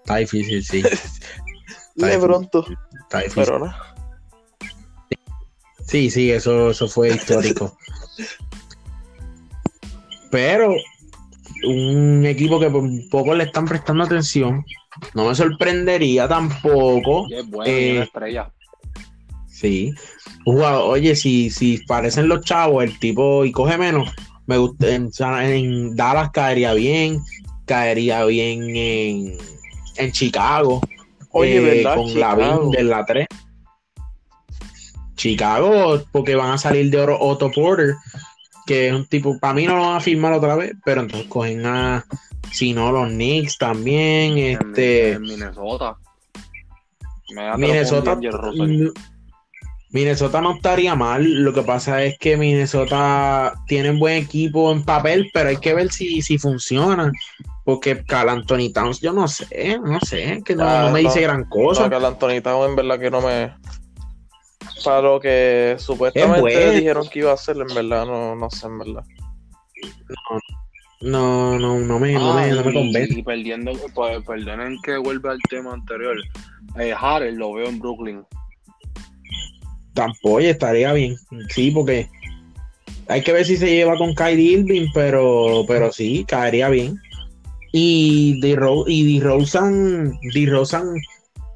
[0.00, 0.78] Está difícil, sí.
[1.96, 2.20] Está difícil.
[2.20, 2.66] pronto,
[3.02, 3.44] Está difícil.
[3.44, 3.74] pero no.
[5.86, 7.76] Sí, sí, eso, eso fue histórico.
[10.30, 10.74] Pero
[11.66, 14.64] un equipo que por poco le están prestando atención,
[15.14, 17.26] no me sorprendería tampoco.
[17.28, 18.52] Y es bueno, Eh, y una estrella.
[19.68, 19.94] Sí.
[20.46, 24.10] Un jugador, oye, si, si parecen los chavos, el tipo y coge menos,
[24.46, 27.20] me gusta en, en Dallas caería bien,
[27.64, 29.38] caería bien en,
[29.96, 30.80] en Chicago.
[31.30, 31.96] Oye, eh, ¿verdad?
[31.96, 32.40] Con Chicago.
[32.40, 33.26] Lavin de la 3.
[35.16, 37.94] Chicago, porque van a salir de oro Otto Porter,
[38.66, 41.28] que es un tipo, para mí no lo van a firmar otra vez, pero entonces
[41.28, 42.04] cogen a,
[42.52, 45.96] si no, los Knicks también, En- este, en Minnesota.
[47.34, 48.18] Me da Minnesota,
[49.94, 54.82] Minnesota no estaría mal, lo que pasa es que Minnesota tiene un buen equipo en
[54.84, 57.12] papel, pero hay que ver si, si funciona,
[57.64, 61.08] porque Cal Anthony Towns, yo no sé, no sé, que no, Ah, no me no.
[61.08, 61.88] dice gran cosa.
[61.88, 63.54] No, el Anthony Town en verdad que no me.
[64.84, 66.72] Para lo que supuestamente bueno.
[66.72, 69.04] dijeron que iba a hacer, en verdad, no, no sé, en verdad.
[71.00, 73.18] No, no, no me, no me, Ah, no me y- convence.
[73.18, 76.16] Y perdiendo, pues, perdonen que vuelva al tema anterior.
[76.78, 78.24] Eh, Harrell lo veo en Brooklyn.
[79.94, 81.16] Tampoco estaría bien.
[81.48, 82.08] Sí, porque
[83.08, 86.98] hay que ver si se lleva con Kyrie Irving, pero, pero sí, caería bien.
[87.72, 90.94] Y de y DeRozan, DeRozan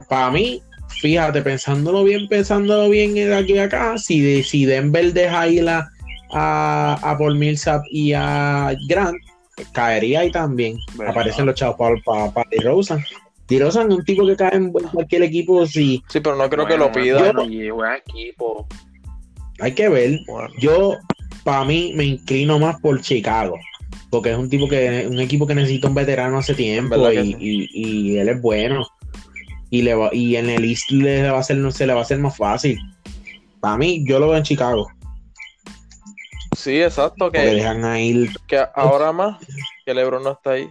[0.08, 0.62] para mí,
[1.00, 5.68] fíjate, pensándolo bien, pensándolo bien de aquí a acá, si, de, si Denver deja ir
[5.68, 5.88] a,
[6.32, 9.16] a, a Paul Millsap y a Grant,
[9.72, 10.78] caería ahí también.
[10.96, 11.12] Verdad.
[11.12, 12.44] Aparecen los chavos para pa, pa.
[13.48, 16.76] DeRozan es un tipo que cae en cualquier equipo, si Sí, pero no creo que
[16.76, 17.18] lo pida.
[17.32, 18.66] bueno, Y juega en equipo.
[19.60, 20.20] hay que ver.
[20.26, 20.96] Bueno, Yo,
[21.44, 23.58] para mí, me inclino más por Chicago.
[24.10, 27.20] Porque es un tipo que, un equipo que necesita un veterano hace tiempo ¿Verdad que
[27.26, 27.36] y, sí?
[27.40, 28.86] y- y él es bueno.
[29.70, 32.02] Y, le va, y en el East le va a no se le va a
[32.02, 32.78] hacer más fácil.
[33.60, 34.86] Para mí, yo lo veo en Chicago.
[36.56, 38.28] sí, exacto, que, dejan ahí.
[38.46, 39.38] que ahora más
[39.84, 40.70] que LeBron no está ahí.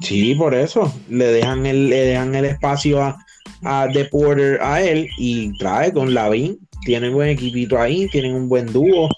[0.00, 0.92] Sí, por eso.
[1.08, 3.18] Le dejan el, le dejan el espacio a,
[3.62, 6.58] a The Porter a él y trae con Lavin.
[6.84, 9.08] Tienen buen equipito ahí, tienen un buen dúo.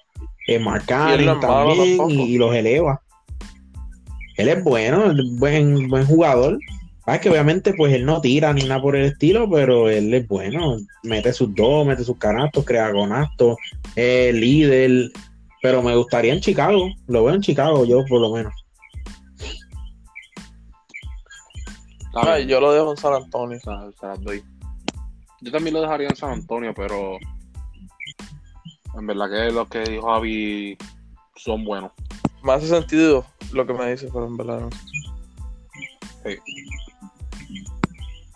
[0.49, 0.63] Eh,
[1.41, 3.01] también y, y los eleva.
[4.37, 6.59] Él es bueno, buen, buen jugador.
[7.07, 10.27] Ah, que obviamente pues él no tira ni nada por el estilo, pero él es
[10.27, 10.77] bueno.
[11.05, 13.57] Mete sus dos, mete sus canastos, crea conastos,
[13.95, 15.11] es líder.
[15.63, 16.89] Pero me gustaría en Chicago.
[17.07, 18.53] Lo veo en Chicago yo por lo menos.
[22.23, 22.49] Bien.
[22.49, 23.59] yo lo dejo en San Antonio.
[23.59, 24.43] Se, se las doy.
[25.41, 27.19] Yo también lo dejaría en San Antonio, pero
[28.99, 30.79] en verdad que los que dijo Javi
[31.37, 31.93] son buenos.
[32.43, 34.71] Me hace sentido lo que me dice, pero en verdad no.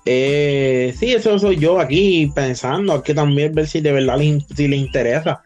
[0.06, 4.40] Eh, sí, eso soy yo aquí pensando, hay que también ver si de verdad le,
[4.54, 5.42] si le interesa.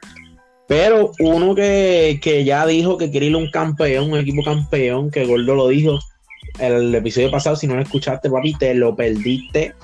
[0.67, 5.11] Pero uno que, que ya dijo que quiere ir a un campeón, un equipo campeón,
[5.11, 5.99] que Gordo lo dijo
[6.59, 9.75] el episodio pasado, si no lo escuchaste, papi, te lo perdiste.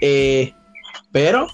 [0.00, 0.52] Eh,
[1.12, 1.46] pero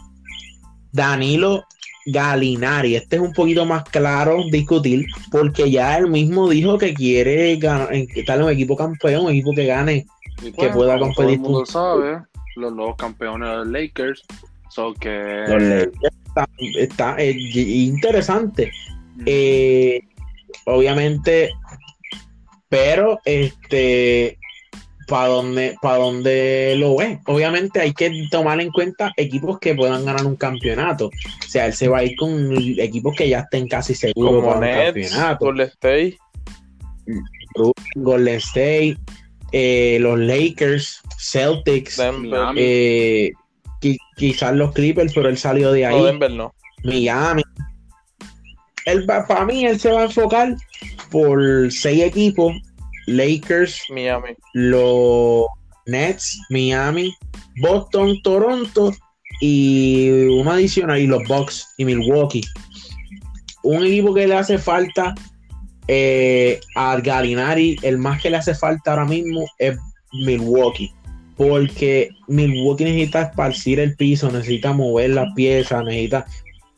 [0.92, 1.64] Danilo
[2.06, 7.56] Galinari, este es un poquito más claro discutir, porque ya él mismo dijo que quiere
[7.56, 10.06] ganar, estar en un equipo campeón, un equipo que gane
[10.42, 12.22] Y Que pueda competir Todo el mundo sabe,
[12.56, 14.24] los nuevos campeones de los Lakers.
[14.68, 15.44] So que.
[15.46, 16.48] Los Lakers está,
[16.78, 18.72] está, eh, interesante.
[19.26, 20.00] Eh,
[20.64, 21.50] obviamente,
[22.68, 24.38] pero este
[25.06, 27.18] para donde para donde lo ve.
[27.26, 31.06] Obviamente hay que tomar en cuenta equipos que puedan ganar un campeonato.
[31.06, 34.46] O sea, él se va a ir con equipos que ya estén casi seguros Como
[34.54, 35.44] para un campeonato.
[35.44, 36.18] Golden State.
[37.96, 38.96] Golden State,
[39.52, 41.98] eh, los Lakers, Celtics,
[42.56, 43.30] eh,
[43.80, 45.96] qui- quizás los Clippers, pero él salió de ahí.
[45.96, 46.54] No, Denver no.
[46.84, 47.42] Miami.
[48.86, 50.56] Él para mí, él se va a enfocar
[51.10, 52.52] por seis equipos:
[53.06, 54.30] Lakers, Miami.
[54.54, 55.46] los
[55.86, 57.14] Nets, Miami,
[57.60, 58.92] Boston, Toronto
[59.40, 62.44] y uno adicional, y los Bucks y Milwaukee.
[63.64, 65.14] Un equipo que le hace falta
[65.88, 69.76] eh, a Galinari, el más que le hace falta ahora mismo es
[70.12, 70.92] Milwaukee.
[71.36, 76.26] Porque Milwaukee necesita esparcir el piso, necesita mover las piezas, necesita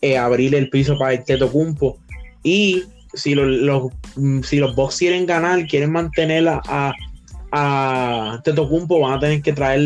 [0.00, 1.98] eh, abrir el piso para el Tetocumpo.
[2.42, 6.92] Y si los, los- mm, si los Bucks quieren ganar, quieren mantener a, a,
[7.52, 9.82] a Tetocumpo, van a tener que traer,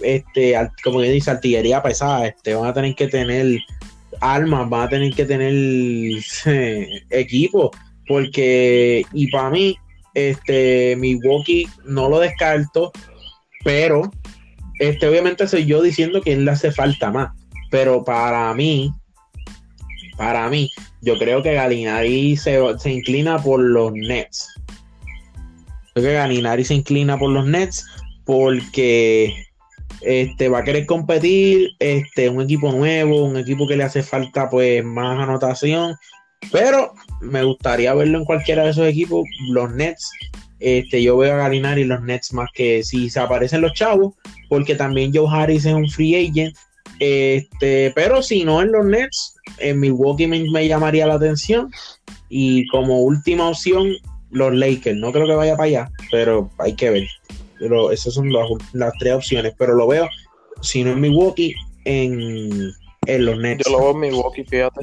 [0.00, 3.58] este, como que dice, artillería pesada, este, van a tener que tener
[4.20, 5.52] armas, van a tener que tener
[7.10, 7.70] equipo,
[8.06, 9.76] porque, y para mí,
[10.14, 12.92] este, Milwaukee no lo descarto,
[13.64, 14.10] pero,
[14.80, 17.32] este, obviamente soy yo diciendo que él le hace falta más,
[17.70, 18.90] pero para mí,
[20.18, 24.52] para mí, yo creo que Galinari se, se inclina por los Nets.
[25.94, 27.86] Creo que Galinari se inclina por los Nets
[28.24, 29.32] porque
[30.00, 34.50] este va a querer competir, este un equipo nuevo, un equipo que le hace falta
[34.50, 35.94] pues más anotación,
[36.52, 40.10] pero me gustaría verlo en cualquiera de esos equipos, los Nets.
[40.60, 44.14] Este, yo veo a Galinari y los Nets más que si se aparecen los chavos,
[44.48, 46.56] porque también Joe Harris es un free agent.
[47.00, 51.70] Este, pero si no en los Nets, en Milwaukee me, me llamaría la atención.
[52.28, 53.92] Y como última opción,
[54.30, 54.96] los Lakers.
[54.98, 57.08] No creo que vaya para allá, pero hay que ver.
[57.58, 59.54] Pero esas son las, las tres opciones.
[59.58, 60.08] Pero lo veo,
[60.60, 62.70] si no en Milwaukee, en,
[63.06, 63.64] en los Nets.
[63.66, 64.80] Yo lo veo en Milwaukee, fíjate.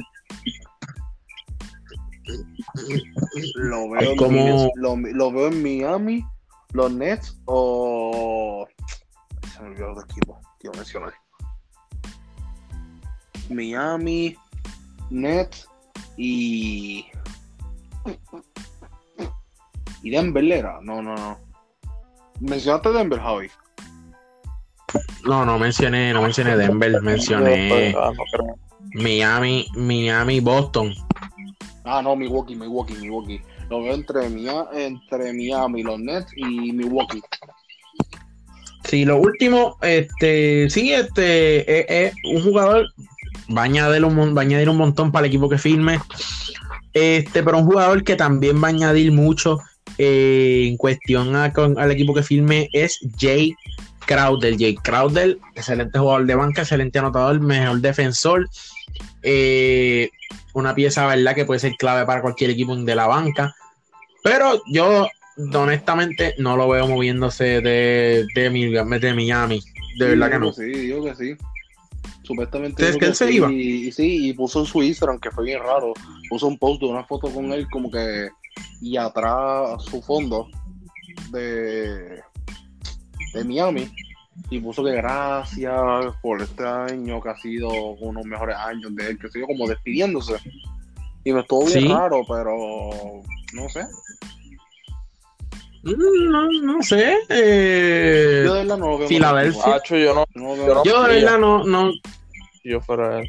[3.54, 6.24] Lo veo, en como- Miami, lo, lo veo en Miami,
[6.72, 8.66] los Nets o.
[9.54, 11.12] Se me olvidó otro equipo que iba a mencionar.
[13.50, 14.36] Miami,
[15.10, 15.66] Nets
[16.16, 17.06] y.
[20.02, 20.78] Y Denver era.
[20.82, 21.38] No, no, no.
[22.40, 23.48] ¿Mencionaste Denver, Javi?
[25.24, 28.12] No, no mencioné, no mencioné Denver, mencioné Yo, ah.
[28.94, 30.94] Miami, Miami, Boston.
[31.84, 33.40] Ah, no, Milwaukee, Milwaukee, Milwaukee.
[33.68, 37.22] Lo veo entre, Mia- entre Miami, los Nets y Milwaukee.
[38.84, 42.86] Sí, lo último, este, sí, este, es, un jugador,
[43.54, 46.00] va a, añadir un, va a añadir un montón para el equipo que firme,
[46.92, 49.58] este, pero un jugador que también va a añadir mucho
[49.98, 53.54] eh, en cuestión al equipo que firme es Jay
[54.06, 54.56] Crowder.
[54.58, 58.48] Jay Crowder, excelente jugador de banca, excelente anotador, mejor defensor.
[59.22, 60.10] Eh,
[60.54, 63.54] una pieza, ¿verdad?, que puede ser clave para cualquier equipo de la banca.
[64.22, 65.06] Pero yo,
[65.54, 69.60] honestamente, no lo veo moviéndose de, de, Miami.
[69.98, 70.52] De verdad que no.
[70.52, 71.36] Sí, digo que sí.
[72.26, 72.88] Supuestamente.
[72.88, 73.52] ¿Es que él se iba?
[73.52, 75.92] Y, sí, y puso en su Instagram, que fue bien raro.
[76.28, 78.28] Puso un post de una foto con él, como que.
[78.80, 80.48] Y atrás su fondo
[81.30, 82.20] de
[83.36, 83.90] de Miami
[84.50, 85.74] y puso que gracias
[86.22, 89.40] por este año que ha sido uno de los mejores años de él, que se
[89.40, 90.36] como despidiéndose.
[91.24, 93.22] Y me estuvo bien raro, pero
[93.54, 93.84] no sé.
[95.82, 97.16] Mm, no, no sé.
[97.28, 99.08] Eh, yo de verdad no lo veo.
[99.08, 99.82] Filadelfia.
[99.88, 101.90] yo no, no yo, de verdad no, no.
[102.66, 103.28] Yo fuera él.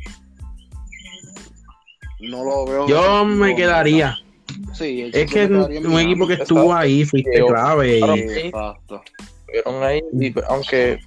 [2.20, 2.88] No lo veo.
[2.88, 4.18] Yo me quedaría.
[4.74, 8.00] Sí, es que un equipo que estuvo ahí fuiste clave.
[8.00, 8.04] Y...
[8.04, 9.02] Exacto
[9.84, 10.02] ahí,
[10.50, 11.00] aunque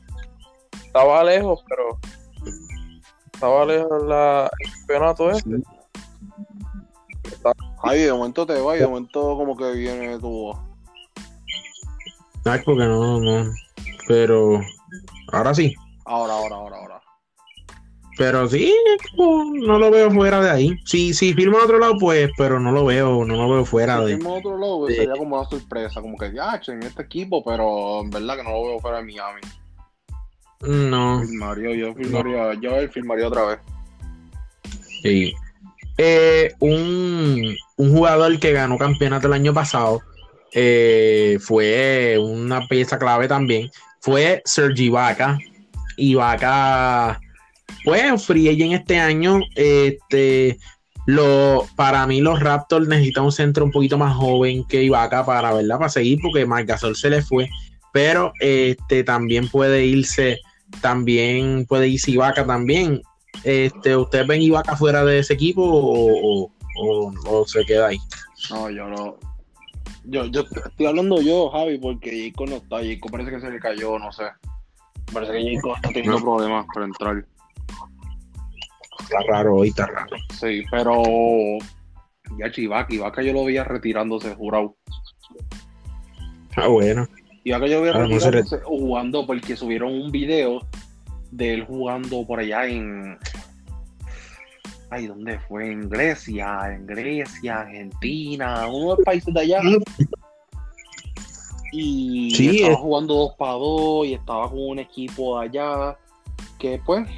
[0.84, 1.98] estaba lejos, pero
[3.32, 5.50] estaba lejos la, el campeonato este.
[7.82, 10.52] Ay, de momento te va y de momento como que viene tu
[12.44, 13.50] Ay, porque no, no.
[14.08, 14.60] Pero
[15.32, 15.74] ahora sí.
[16.04, 16.99] Ahora, ahora, ahora, ahora.
[18.20, 18.70] Pero sí,
[19.16, 20.78] no lo veo fuera de ahí.
[20.84, 23.96] Si, si filmo a otro lado, pues, pero no lo veo, no lo veo fuera
[24.00, 24.16] si de.
[24.16, 27.42] filmo a otro lado, pues, sería como una sorpresa, como que ya, en este equipo,
[27.42, 29.40] pero en verdad que no lo veo fuera de Miami.
[30.60, 31.22] No.
[31.22, 33.58] Filmaría, yo filmaría, yo él filmaría otra vez.
[35.02, 35.32] Sí.
[35.96, 40.02] Eh, un, un, jugador que ganó campeonato el año pasado
[40.52, 43.70] eh, fue una pieza clave también.
[44.00, 45.38] Fue Sergi Ibaka.
[45.96, 47.18] Ibaka
[47.84, 50.58] pues free en este año, este,
[51.06, 55.52] lo, para mí los Raptors necesitan un centro un poquito más joven que Ibaka para,
[55.52, 55.78] ¿verdad?
[55.78, 57.48] Para seguir, porque Gasol se le fue,
[57.92, 60.38] pero este, también puede irse,
[60.80, 63.02] también puede irse Ibaka también.
[63.44, 67.98] Este, ¿Ustedes ven Ibaka fuera de ese equipo o, o, se queda ahí?
[68.50, 69.16] No, yo no.
[70.04, 72.76] Yo, yo estoy hablando yo, Javi, porque Jacob no está.
[72.78, 74.24] Jacob parece que se le cayó, no sé.
[75.12, 77.24] Parece que Jacob está teniendo problemas para entrar
[79.02, 80.16] está raro hoy, está raro.
[80.38, 81.02] Sí, pero
[82.38, 84.76] ya Chivaki, Ibaka yo lo veía retirándose, jurado.
[86.56, 87.08] Ah, bueno.
[87.44, 90.60] Ibaka yo lo veía ah, retirándose jugando porque subieron un video
[91.30, 93.18] de él jugando por allá en.
[94.90, 95.70] Ay, ¿dónde fue?
[95.70, 99.60] En Grecia, en Grecia, Argentina, uno de los países de allá.
[101.72, 105.96] Y estaba jugando dos para dos y estaba con un equipo allá
[106.58, 107.08] que pues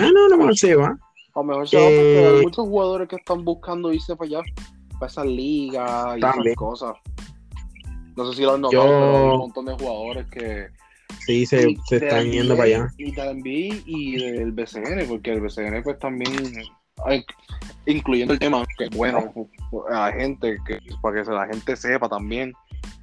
[0.00, 0.86] bueno, no mejor se va.
[0.86, 4.28] A lo mejor se va porque hay eh, muchos jugadores que están buscando irse para
[4.28, 4.40] allá,
[4.98, 6.94] para esas ligas y esas cosas.
[8.16, 10.68] No sé si lo han notado, pero hay un montón de jugadores que.
[11.26, 12.88] Sí, se, se están yendo para allá.
[12.96, 16.34] Y también y del BCN, porque el BCN, pues también.
[17.84, 19.32] Incluyendo el tema, que bueno,
[19.90, 22.54] a la gente, que para que la gente sepa también,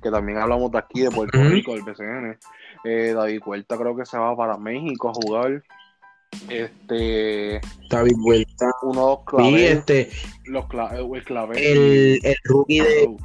[0.01, 2.38] que también hablamos de aquí, de Puerto Rico, del BCN.
[2.86, 5.63] Eh, David Cuerta creo que se va para México a jugar.
[6.50, 7.62] Este.
[7.89, 8.72] David Vuelta.
[8.84, 9.50] Uno clave.
[9.50, 10.10] Sí, este.
[10.46, 10.65] Los
[11.13, 11.72] el clave.
[11.72, 13.15] El, el rookie de.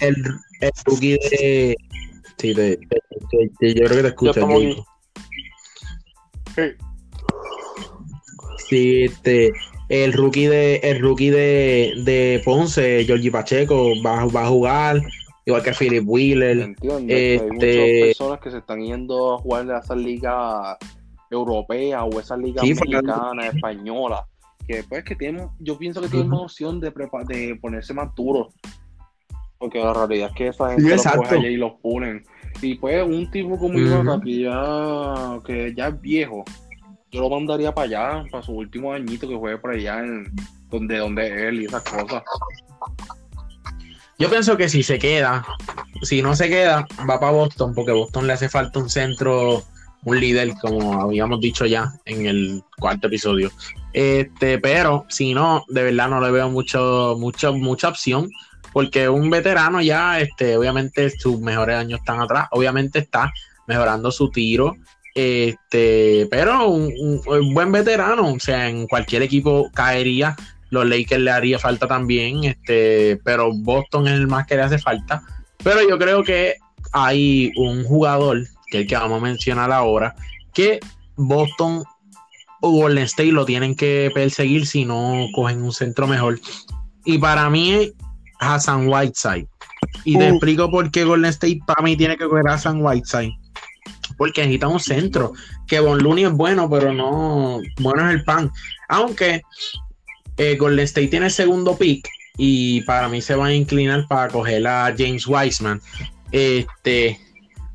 [0.00, 0.16] El,
[0.60, 1.76] el rookie de.
[2.38, 2.78] Sí, de,
[3.60, 4.46] de, yo creo que te escucho.
[6.54, 6.62] Sí.
[8.68, 9.52] sí, este.
[9.88, 10.76] El rookie de.
[10.76, 15.02] El rookie de, de Ponce, Georgie Pacheco, va, va a jugar.
[15.44, 16.58] Igual que Philip Wheeler.
[16.58, 17.12] Entiendo.
[17.12, 17.32] Este...
[17.32, 20.78] Hay muchas personas que se están yendo a jugar de esa liga
[21.32, 24.26] europea o esa liga mexicana, española,
[24.66, 26.92] que pues que tienen, yo pienso que tienen más opción de,
[27.26, 28.54] de ponerse más duros.
[29.58, 30.96] Porque la realidad es que esa gente
[31.36, 32.24] los y los ponen.
[32.60, 36.44] Y pues un tipo como uh que ya, que ya es viejo,
[37.10, 40.24] yo lo mandaría para allá, para su último añito que juegue por allá en
[40.68, 42.22] donde, donde él y esas cosas.
[44.18, 45.44] Yo pienso que si se queda,
[46.02, 49.62] si no se queda, va para Boston, porque Boston le hace falta un centro
[50.04, 53.50] un líder, como habíamos dicho ya en el cuarto episodio.
[53.92, 58.28] Este, pero si no, de verdad no le veo mucho, mucho, mucha opción,
[58.72, 63.32] porque un veterano ya, este, obviamente sus mejores años están atrás, obviamente está
[63.66, 64.76] mejorando su tiro,
[65.14, 67.20] este, pero un,
[67.52, 70.36] buen veterano, o sea, en cualquier equipo caería,
[70.70, 74.78] los Lakers le haría falta también, este, pero Boston es el más que le hace
[74.78, 75.22] falta.
[75.62, 76.56] Pero yo creo que
[76.92, 78.38] hay un jugador,
[78.72, 80.16] que es el que vamos a mencionar ahora,
[80.54, 80.80] que
[81.16, 81.84] Boston
[82.62, 86.40] o Golden State lo tienen que perseguir si no cogen un centro mejor.
[87.04, 87.92] Y para mí es
[88.40, 89.46] Hassan Whiteside.
[90.04, 90.30] Y te Uf.
[90.30, 93.32] explico por qué Golden State para mí tiene que coger a Hassan Whiteside.
[94.16, 95.32] Porque necesita un centro.
[95.66, 97.60] Que Von Looney es bueno, pero no.
[97.80, 98.50] Bueno es el pan.
[98.88, 99.42] Aunque
[100.38, 102.08] eh, Golden State tiene el segundo pick.
[102.38, 105.80] Y para mí se va a inclinar para coger a James Wiseman.
[106.30, 107.20] Este.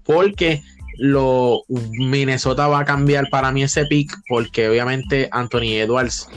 [0.05, 0.63] Porque
[0.97, 4.11] lo Minnesota va a cambiar para mí ese pick.
[4.27, 6.29] Porque obviamente Anthony Edwards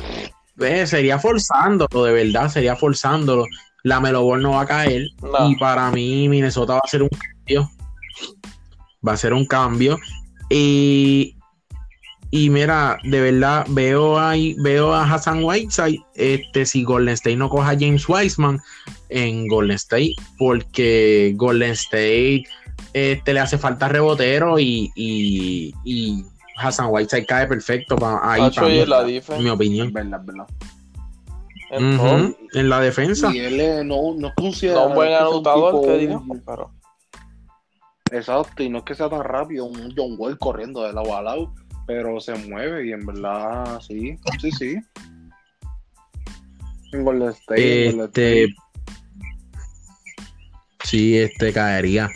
[0.61, 3.45] eh, sería forzándolo, de verdad, sería forzándolo.
[3.83, 5.07] La Melo Ball no va a caer.
[5.23, 5.51] No.
[5.51, 7.71] Y para mí, Minnesota va a ser un cambio.
[9.07, 9.99] Va a ser un cambio.
[10.51, 11.37] Y,
[12.31, 16.01] y mira, de verdad, veo ahí, veo a Hassan Whiteside.
[16.15, 18.61] Este, si Golden State no coja a James Wiseman
[19.09, 22.45] en Golden State, porque Golden State
[22.93, 26.25] este, le hace falta rebotero y, y, y
[26.57, 29.93] Hassan Whiteside cae perfecto pa- ahí, para mí, la en mi opinión.
[29.93, 30.47] verdad, verdad.
[31.71, 32.37] en Ujú, todo.
[32.53, 33.31] En la defensa.
[33.33, 34.85] Y él eh, no, no es considerado.
[34.85, 36.73] No un buen que sea un anotador que digamos, pero
[38.13, 41.23] Exacto, y no es que sea tan rápido, un John Wall corriendo de lado a
[41.23, 41.55] lado,
[41.87, 44.77] pero se mueve y en verdad, sí, sí, sí.
[46.93, 48.55] En Golden State, en Golden Este, State.
[50.83, 52.11] sí, este caería,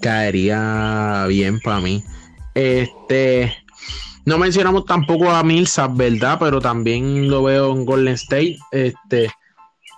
[0.00, 2.02] caería bien para mí.
[2.54, 3.54] Este,
[4.24, 6.38] no mencionamos tampoco a Millsap, ¿verdad?
[6.40, 9.30] Pero también lo veo en Golden State, este,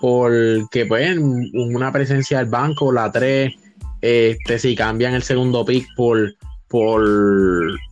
[0.01, 1.17] porque pues
[1.53, 3.55] una presencia del banco, la 3,
[4.01, 6.35] este, si cambian el segundo pick por
[6.73, 7.05] por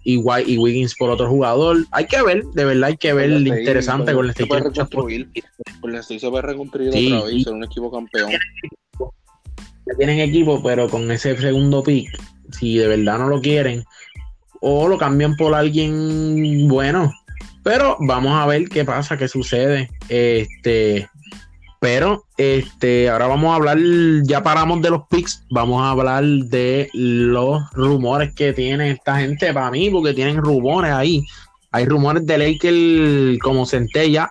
[0.04, 3.60] y, y Wiggins por otro jugador, hay que ver, de verdad hay que ver State,
[3.60, 4.64] interesante Golden se State.
[5.82, 8.30] Golden State se puede reconstruir Sí, otra vez ser un equipo campeón.
[9.96, 12.10] Tienen equipo, pero con ese segundo pick,
[12.52, 13.84] si de verdad no lo quieren,
[14.60, 17.12] o lo cambian por alguien bueno.
[17.62, 19.90] Pero vamos a ver qué pasa, qué sucede.
[20.08, 21.08] Este,
[21.80, 23.78] pero este, ahora vamos a hablar,
[24.24, 29.52] ya paramos de los picks, vamos a hablar de los rumores que tiene esta gente
[29.54, 31.26] para mí, porque tienen rumores ahí.
[31.72, 34.30] Hay rumores de Lakers como centella,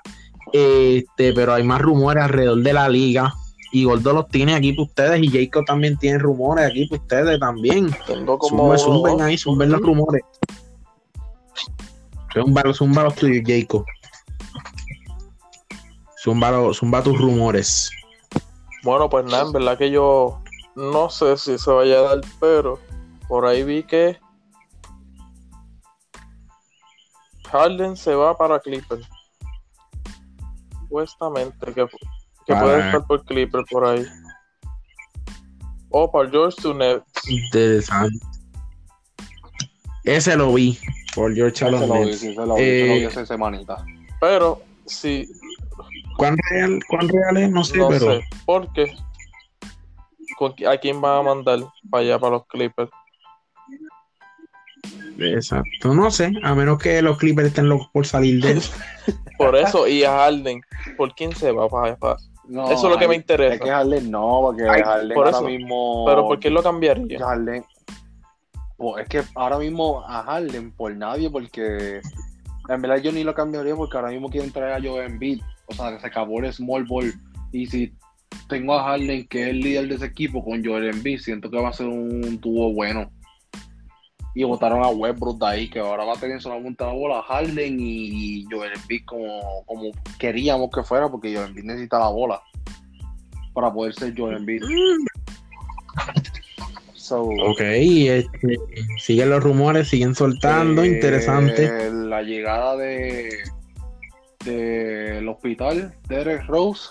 [0.53, 3.33] este, pero hay más rumores alrededor de la liga.
[3.71, 7.39] Y Gordo los tiene aquí para ustedes y Jacob también tiene rumores aquí para ustedes
[7.39, 7.95] también.
[8.07, 8.75] tengo como.
[8.77, 9.21] Zumben dos.
[9.21, 10.21] ahí, zumben los rumores.
[12.33, 13.85] Zumba, zumba los tuyos, Jacob.
[16.23, 17.89] Zumba, lo- zumba tus rumores.
[18.83, 20.41] Bueno, pues nada, en verdad que yo
[20.75, 22.79] no sé si se vaya a dar, pero
[23.27, 24.17] por ahí vi que
[27.51, 28.99] Harden se va para Clipper.
[30.81, 31.87] Supuestamente que,
[32.49, 34.03] que Para- puede estar por Clipper por ahí.
[35.91, 37.03] O para George Tunet.
[37.27, 38.17] Interesante.
[40.03, 40.79] Ese lo vi
[41.13, 43.85] por George Ese lo vi, sí, ese lo vi, ese lo vi Eh, hace semanita.
[44.19, 45.27] Pero si
[46.17, 47.51] ¿Cuán real, cuán real es?
[47.51, 48.95] No sé, no pero sé, porque
[50.39, 51.59] ¿con qui- ¿a quién van a mandar
[51.91, 52.89] para allá para los Clippers?
[55.19, 55.93] exacto.
[55.93, 58.61] No sé, a menos que los Clippers estén locos por salir de él.
[59.37, 60.61] Por eso, y a Harden,
[60.97, 62.17] ¿por quién se va para allá?
[62.49, 63.63] No, Eso es lo que me Es interesa.
[63.63, 65.45] que Harden no, porque Ay, Harden por ahora eso.
[65.45, 66.03] mismo.
[66.07, 67.19] Pero ¿por qué lo cambiaría?
[67.19, 67.63] Harden.
[68.77, 72.01] Pues es que ahora mismo a Harden por nadie, porque
[72.67, 75.41] en verdad yo ni lo cambiaría porque ahora mismo quieren traer a Joe Embiid.
[75.67, 77.13] O sea, que se acabó el small ball.
[77.51, 77.93] Y si
[78.47, 81.61] tengo a Harden, que es el líder de ese equipo, con Joel Embiid, siento que
[81.61, 83.11] va a ser un tubo bueno.
[84.35, 87.77] Y votaron a Westbrook de ahí, que ahora va a tener solamente la bola Harden
[87.79, 92.41] y Joel Embiid como, como queríamos que fuera, porque Joel Embiid necesita la bola
[93.53, 94.61] para poder ser Joel Embiid.
[96.93, 98.57] So, Ok, este,
[98.99, 101.91] siguen los rumores, siguen soltando, eh, interesante.
[101.91, 103.29] La llegada de
[104.45, 106.89] del hospital Derek Rose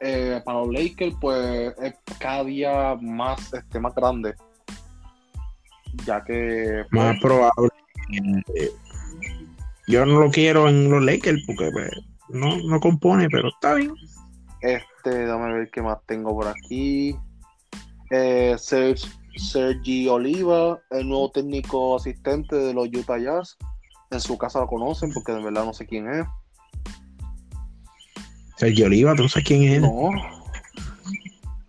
[0.00, 4.34] eh, para los Lakers, pues es cada día más, este, más grande.
[6.06, 7.68] Ya que pues, Más probable.
[8.54, 8.70] Eh,
[9.88, 11.90] Yo no lo quiero en los Lakers porque pues,
[12.28, 13.94] no, no compone, pero está bien.
[14.60, 17.16] Este, dame ver qué más tengo por aquí.
[18.10, 23.56] Eh, Serge, Sergi Oliva, el nuevo técnico asistente de los Utah Jazz.
[24.10, 26.26] En su casa lo conocen porque de verdad no sé quién es.
[28.56, 29.80] Sergio Oliva, ¿tú no sabes quién es?
[29.80, 30.10] No.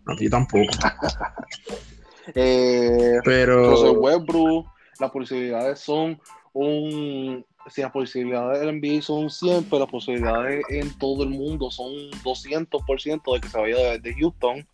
[0.06, 0.72] No, yo tampoco.
[2.34, 4.68] Eh, Pero Russell Westbrook,
[5.00, 6.20] las posibilidades son
[6.54, 7.46] un.
[7.68, 11.92] Si las posibilidades del NBA son 100, pero las posibilidades en todo el mundo son
[12.24, 14.68] 200% de que se vaya de, de Houston.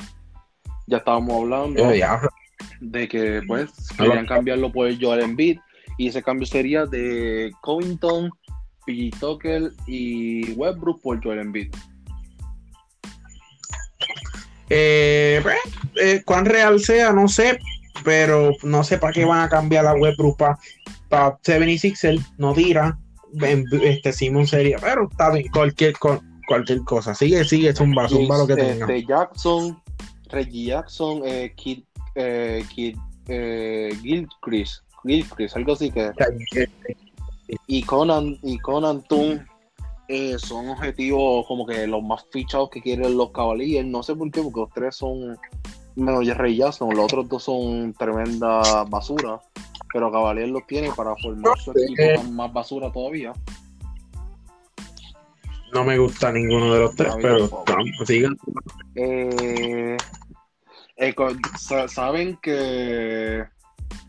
[0.87, 1.89] Ya estábamos hablando.
[1.89, 2.29] Diablo,
[2.81, 5.59] de que pues querían cambiarlo por Joel Embiid
[5.97, 8.31] y ese cambio sería de Covington,
[8.85, 9.11] P.
[9.19, 11.73] Tucker y Westbrook por Joel Embiid.
[14.73, 15.57] Eh, pues,
[16.01, 17.59] eh, cuán real sea, no sé,
[18.05, 20.57] pero no sé para qué van a cambiar la Westbrook para
[21.09, 22.97] pa 76 no tira.
[23.83, 25.93] Este Simon sería, pero está bien, cualquier,
[26.47, 27.13] cualquier cosa.
[27.13, 28.85] Sigue, sigue, es un vaso, un lo que tenga.
[28.85, 29.81] Este, Jackson,
[30.29, 31.83] Reggie Jackson, eh, Kid,
[32.15, 32.97] eh, Kid
[33.27, 36.11] eh, Gilchrist, Gilchrist, algo así que.
[37.67, 39.45] Y Conan, y Conan Toon
[40.11, 43.87] eh, son objetivos como que los más fichados que quieren los Cavaliers.
[43.87, 45.37] No sé por qué, porque los tres son
[45.95, 49.39] menos Jerry Jackson, los otros dos son tremenda basura.
[49.93, 53.31] Pero Cavaliers los tiene para formar su equipo más basura todavía.
[55.73, 57.49] No me gusta ninguno de los tres, pero
[58.05, 58.37] sigan.
[58.95, 59.95] Eh,
[60.97, 61.15] eh
[61.87, 63.45] Saben que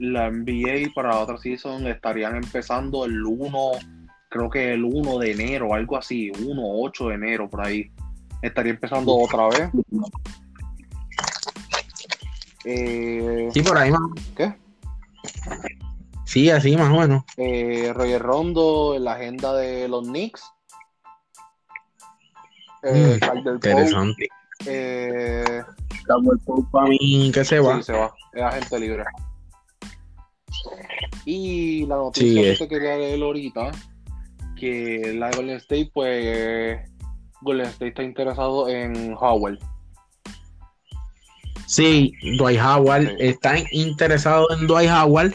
[0.00, 3.70] la NBA para otra season estarían empezando el 1,
[4.33, 7.93] creo que el 1 de enero, algo así, 1 8 de enero por ahí.
[8.41, 9.70] Estaría empezando otra vez.
[12.64, 14.01] Eh, sí, por ahí más.
[14.35, 14.55] ¿Qué?
[16.24, 17.24] Sí, así más o menos.
[17.37, 20.43] Eh, Roger Rondo en la agenda de los Knicks
[22.85, 24.28] eh, mm, interesante.
[24.64, 25.62] Eh,
[26.72, 27.76] para mí que se va.
[27.76, 28.14] Sí, se va.
[28.33, 29.05] Es agente libre.
[31.26, 33.70] Y la noticia que te quería leer ahorita,
[34.62, 36.78] que la de Golden State, pues
[37.40, 39.58] Golden State está interesado en Howard.
[41.66, 45.34] Sí, Dwight Howard está interesado en Dwight Howard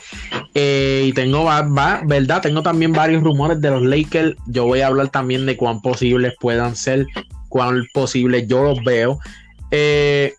[0.54, 4.38] eh, y tengo, va, verdad, tengo también varios rumores de los Lakers.
[4.46, 7.06] Yo voy a hablar también de cuán posibles puedan ser
[7.50, 9.20] cuán posible yo los veo.
[9.72, 10.36] Eh,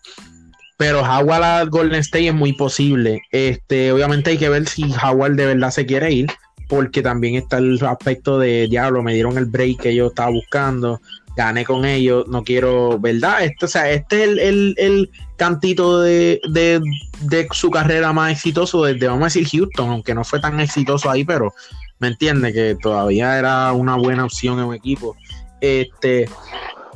[0.77, 3.21] pero Howard a Golden State es muy posible.
[3.31, 6.27] Este, obviamente hay que ver si Howard de verdad se quiere ir,
[6.69, 11.01] porque también está el aspecto de diablo, me dieron el break que yo estaba buscando,
[11.35, 13.43] gané con ellos, no quiero, ¿verdad?
[13.43, 14.29] Este, o sea, este es
[14.77, 20.23] el, cantito de, de, su carrera más exitoso desde, vamos a decir, Houston, aunque no
[20.23, 21.53] fue tan exitoso ahí, pero
[21.97, 25.15] me entiende que todavía era una buena opción en un equipo.
[25.61, 26.29] Este,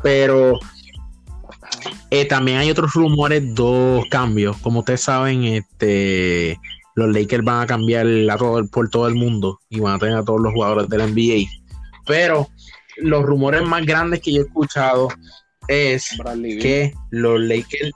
[0.03, 0.59] pero
[2.11, 4.57] eh, también hay otros rumores, dos cambios.
[4.57, 6.59] Como ustedes saben, este,
[6.95, 8.05] los Lakers van a cambiar
[8.71, 11.49] por todo el mundo y van a tener a todos los jugadores del NBA.
[12.05, 12.47] Pero
[12.97, 15.09] los rumores más grandes que yo he escuchado
[15.67, 16.09] es
[16.61, 17.91] que los Lakers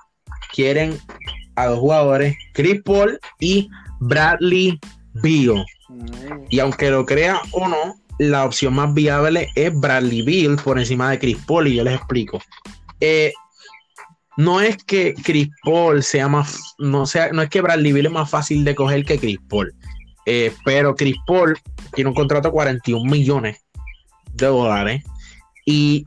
[0.53, 0.97] quieren
[1.55, 3.69] a dos jugadores, Chris Paul y
[3.99, 4.79] Bradley
[5.13, 5.65] Beal.
[6.49, 11.11] Y aunque lo crea o no, la opción más viable es Bradley Bill por encima
[11.11, 12.41] de Chris Paul y yo les explico.
[12.99, 13.33] Eh,
[14.37, 18.11] no es que Chris Paul sea más, no, sea, no es que Bradley Bill es
[18.11, 19.73] más fácil de coger que Chris Paul,
[20.25, 21.57] eh, pero Chris Paul
[21.93, 23.57] tiene un contrato de 41 millones
[24.33, 25.03] de dólares
[25.65, 26.05] y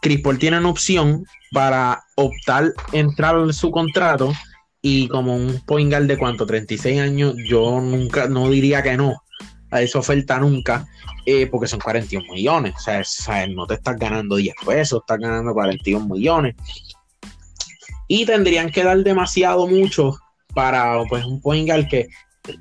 [0.00, 4.32] Chris Paul tiene una opción para optar entrar en su contrato
[4.82, 9.14] y como un point guard de cuánto, 36 años, yo nunca, no diría que no
[9.70, 10.86] a esa oferta nunca,
[11.26, 12.74] eh, porque son 41 millones.
[12.76, 16.54] O sea, no te estás ganando 10 pesos, estás ganando 41 millones.
[18.08, 20.16] Y tendrían que dar demasiado mucho
[20.54, 22.08] para pues, un point que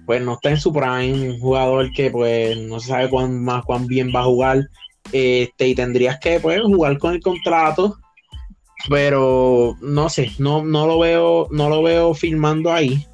[0.06, 3.66] pues no está en su prime, un jugador que pues no se sabe cuán más
[3.66, 4.70] cuán bien va a jugar.
[5.12, 7.98] Este, y tendrías que pues, jugar con el contrato.
[8.90, 13.06] Pero no sé, no, no lo veo, no lo veo firmando ahí.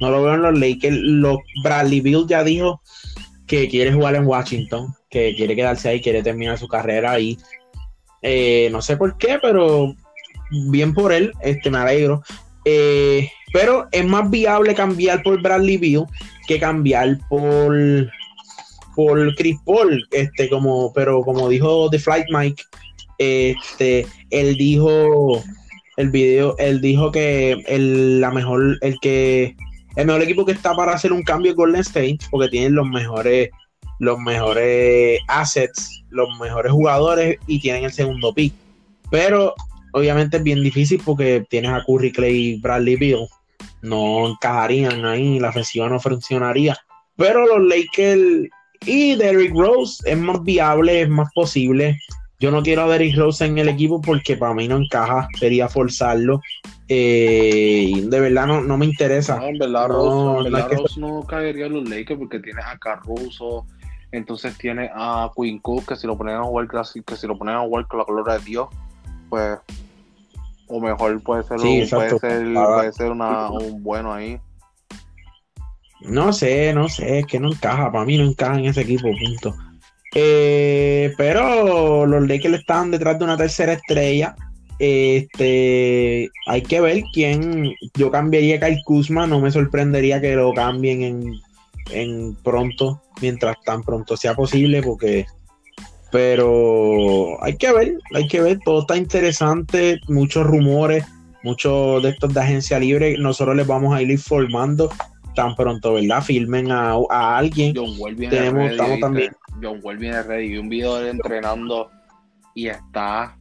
[0.00, 0.96] No lo veo en los Lakers.
[0.96, 2.80] Los Bradley Bill ya dijo
[3.46, 7.36] que quiere jugar en Washington, que quiere quedarse ahí, quiere terminar su carrera ahí.
[8.22, 9.94] Eh, no sé por qué, pero
[10.50, 12.22] bien por él, este, me alegro.
[12.64, 16.06] Eh, pero es más viable cambiar por Bradley Beal
[16.46, 17.74] que cambiar por
[18.94, 22.62] por Chris Paul, este, como, pero como dijo The Flight Mike,
[23.18, 25.42] este, él dijo
[25.96, 29.56] el video, él dijo que el, la mejor, el que
[29.96, 32.86] el mejor equipo que está para hacer un cambio es Golden State, porque tienen los
[32.88, 33.50] mejores,
[33.98, 38.54] los mejores assets, los mejores jugadores y tienen el segundo pick.
[39.10, 39.54] Pero
[39.92, 43.26] obviamente es bien difícil porque tienes a Curry, Clay y Bradley Beal.
[43.82, 46.76] No encajarían ahí, la ofensiva no funcionaría.
[47.16, 48.48] Pero los Lakers
[48.86, 51.98] y Derrick Rose es más viable, es más posible.
[52.38, 55.68] Yo no quiero a Derrick Rose en el equipo porque para mí no encaja, sería
[55.68, 56.40] forzarlo.
[56.88, 59.36] Eh, de verdad no, no, me interesa.
[59.36, 63.66] No, en verdad, Rose, no, caería en los Lakers porque tiene a Caruso,
[64.10, 67.56] entonces tiene a Quinn Cook, que si lo ponen a jugar, que si lo ponen
[67.56, 68.68] a jugar con la gloria de Dios,
[69.30, 69.58] pues,
[70.66, 74.38] o mejor puede ser, puede ser, puede ser una, un bueno ahí.
[76.02, 79.08] No sé, no sé, es que no encaja, para mí no encaja en ese equipo,
[79.24, 79.54] punto.
[80.14, 84.34] Eh, pero los Lakers están detrás de una tercera estrella.
[84.78, 87.74] Este, hay que ver quién.
[87.94, 91.34] Yo cambiaría a Kyle Kuzma, no me sorprendería que lo cambien en,
[91.90, 95.26] en pronto, mientras tan pronto sea posible, porque.
[96.10, 101.04] Pero hay que ver, hay que ver, todo está interesante, muchos rumores,
[101.44, 104.90] muchos de estos de agencia libre, nosotros les vamos a ir informando
[105.36, 106.22] tan pronto, ¿verdad?
[106.22, 107.72] Filmen a, a alguien.
[107.76, 109.00] John Wall viene Tenemos, ready, estamos ¿viste?
[109.06, 109.32] también.
[109.62, 110.48] John Wall viene ready.
[110.48, 111.88] Vi un video de él entrenando
[112.54, 113.36] y está.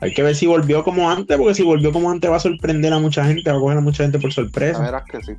[0.00, 2.92] Hay que ver si volvió como antes, porque si volvió como antes va a sorprender
[2.92, 4.80] a mucha gente, va a coger a mucha gente por La sorpresa.
[4.80, 5.38] verdad es que sí.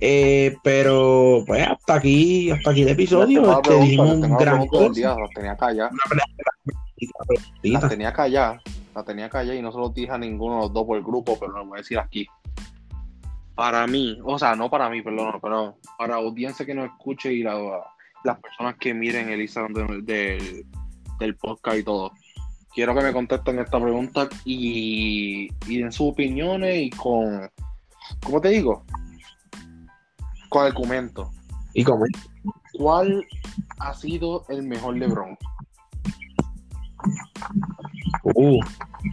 [0.00, 4.90] Eh, pero pues hasta aquí, hasta aquí el episodio, la este, dijimos un gran cosa.
[4.92, 5.90] día, la tenía callada.
[7.62, 8.60] La tenía callada.
[8.94, 11.04] La tenía callada y no se lo dije a ninguno de los dos por el
[11.04, 12.26] grupo, pero lo voy a decir aquí.
[13.54, 17.32] Para mí, o sea, no para mí, perdón, pero para la audiencia que nos escuche
[17.32, 17.82] y la-
[18.24, 20.66] las personas que miren el Instagram de- del-
[21.18, 22.12] del podcast y todo.
[22.74, 27.50] Quiero que me contesten esta pregunta y, y den sus opiniones y con,
[28.22, 28.84] ¿cómo te digo?
[30.48, 31.30] Con argumento.
[31.74, 32.04] Y como
[32.78, 33.26] ¿Cuál
[33.78, 35.36] ha sido el mejor LeBron?
[38.22, 38.60] uh,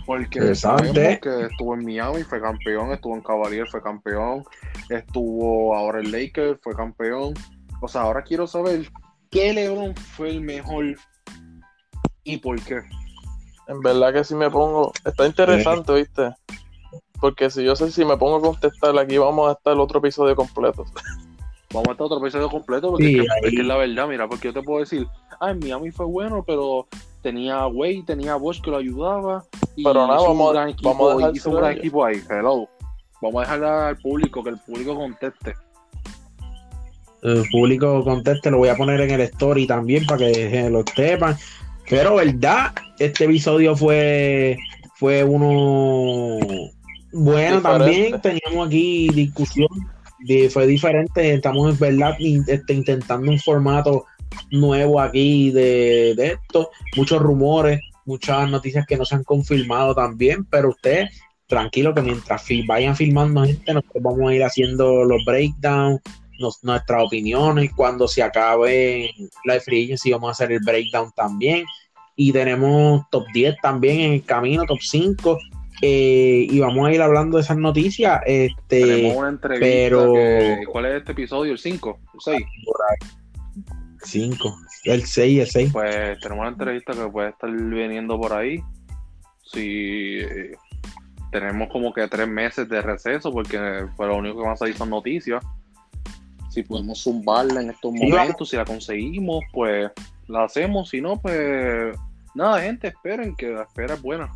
[0.05, 0.93] Porque Interesante.
[0.93, 4.43] sabemos que estuvo en Miami, fue campeón, estuvo en Cavalier, fue campeón,
[4.89, 7.33] estuvo ahora en Lakers, fue campeón.
[7.81, 8.89] O sea, ahora quiero saber
[9.29, 10.95] qué LeBron fue el mejor
[12.23, 12.81] y por qué.
[13.67, 16.33] En verdad que si me pongo, está interesante, ¿viste?
[17.19, 19.99] Porque si yo sé si me pongo a contestar aquí vamos a estar el otro
[19.99, 20.85] episodio completo.
[21.73, 23.75] Vamos a estar otro episodio completo porque Sí, es, que, ahí- es que es la
[23.77, 25.07] verdad, mira, porque yo te puedo decir,
[25.39, 26.87] ah, en Miami fue bueno, pero
[27.23, 29.43] tenía a Wade, tenía a Bosch que lo ayudaba.
[29.75, 31.79] Y Pero nada, hizo vamos a- un gran equipo, vamos a hizo un gran ellos.
[31.79, 32.69] equipo ahí, hello.
[33.21, 35.53] Vamos a dejarle al público, que el público conteste.
[37.23, 41.37] el público conteste, lo voy a poner en el story también para que lo sepan.
[41.89, 44.57] Pero verdad, este episodio fue,
[44.95, 46.37] fue uno
[47.13, 47.61] bueno Diferente.
[47.61, 48.21] también.
[48.21, 49.67] Teníamos aquí discusión,
[50.49, 51.33] fue diferente.
[51.33, 52.15] Estamos en verdad
[52.47, 54.05] este, intentando un formato
[54.51, 56.69] nuevo aquí de, esto.
[56.95, 61.11] Muchos rumores, muchas noticias que no se han confirmado también, pero ustedes
[61.47, 66.01] tranquilo que mientras vayan filmando gente, nosotros vamos a ir haciendo los breakdowns,
[66.39, 67.71] nos- nuestras opiniones.
[67.75, 69.11] Cuando se acabe
[69.45, 71.65] la free agency, vamos a hacer el breakdown también.
[72.15, 75.37] Y tenemos top 10 también en el camino, top 5.
[75.81, 78.21] Eh, y vamos a ir hablando de esas noticias.
[78.25, 79.65] Este, Tenemos una entrevista.
[79.65, 81.51] pero- que- ¿Cuál es este episodio?
[81.51, 81.99] ¿El 5?
[82.13, 82.45] ¿El 6?
[84.03, 85.69] 5, el 6, el 6.
[85.71, 88.61] Pues tenemos una entrevista que puede estar viniendo por ahí.
[89.43, 90.19] Si
[91.31, 93.57] tenemos como que tres meses de receso, porque
[93.95, 95.43] pues, lo único que van a salir son noticias.
[96.49, 99.89] Si podemos zumbarla en estos momentos, si la conseguimos, pues
[100.27, 100.89] la hacemos.
[100.89, 101.95] Si no, pues
[102.35, 104.29] nada, gente, esperen que la espera es buena.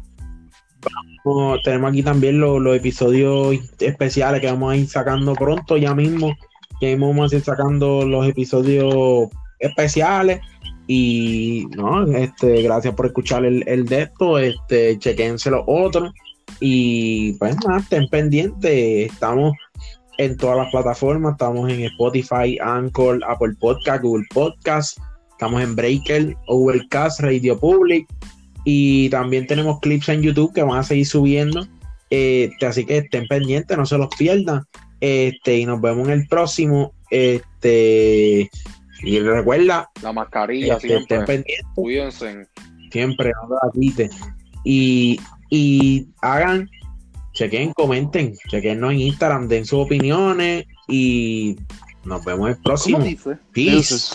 [1.64, 6.34] Tenemos aquí también los, episodios especiales que vamos a ir sacando pronto, ya mismo.
[6.82, 9.30] Ya vamos a ir sacando los episodios
[9.60, 10.40] especiales.
[10.88, 14.40] Y no, este, gracias por escuchar el, el de esto.
[14.40, 16.14] Este, chequense los otros.
[16.60, 19.12] Y pues nada, estén pendientes.
[19.12, 19.54] Estamos
[20.18, 21.34] en todas las plataformas.
[21.34, 24.98] Estamos en Spotify, Anchor, Apple Podcast, Google Podcast.
[25.32, 28.08] Estamos en Breaker, Overcast, Radio Public.
[28.70, 31.66] Y también tenemos clips en YouTube que van a seguir subiendo.
[32.10, 34.66] Este, así que estén pendientes, no se los pierdan.
[35.00, 36.92] Este, y nos vemos en el próximo.
[37.10, 38.50] Este,
[39.04, 41.26] y recuerda, La mascarilla este, estén siempre.
[41.26, 42.48] pendientes, Cuídense.
[42.92, 44.10] siempre, no la quiten.
[44.66, 45.18] Y,
[45.50, 46.70] y hagan,
[47.32, 51.56] chequen, comenten, chequennos en Instagram, den sus opiniones y
[52.04, 53.00] nos vemos el próximo.
[53.54, 54.14] Peace.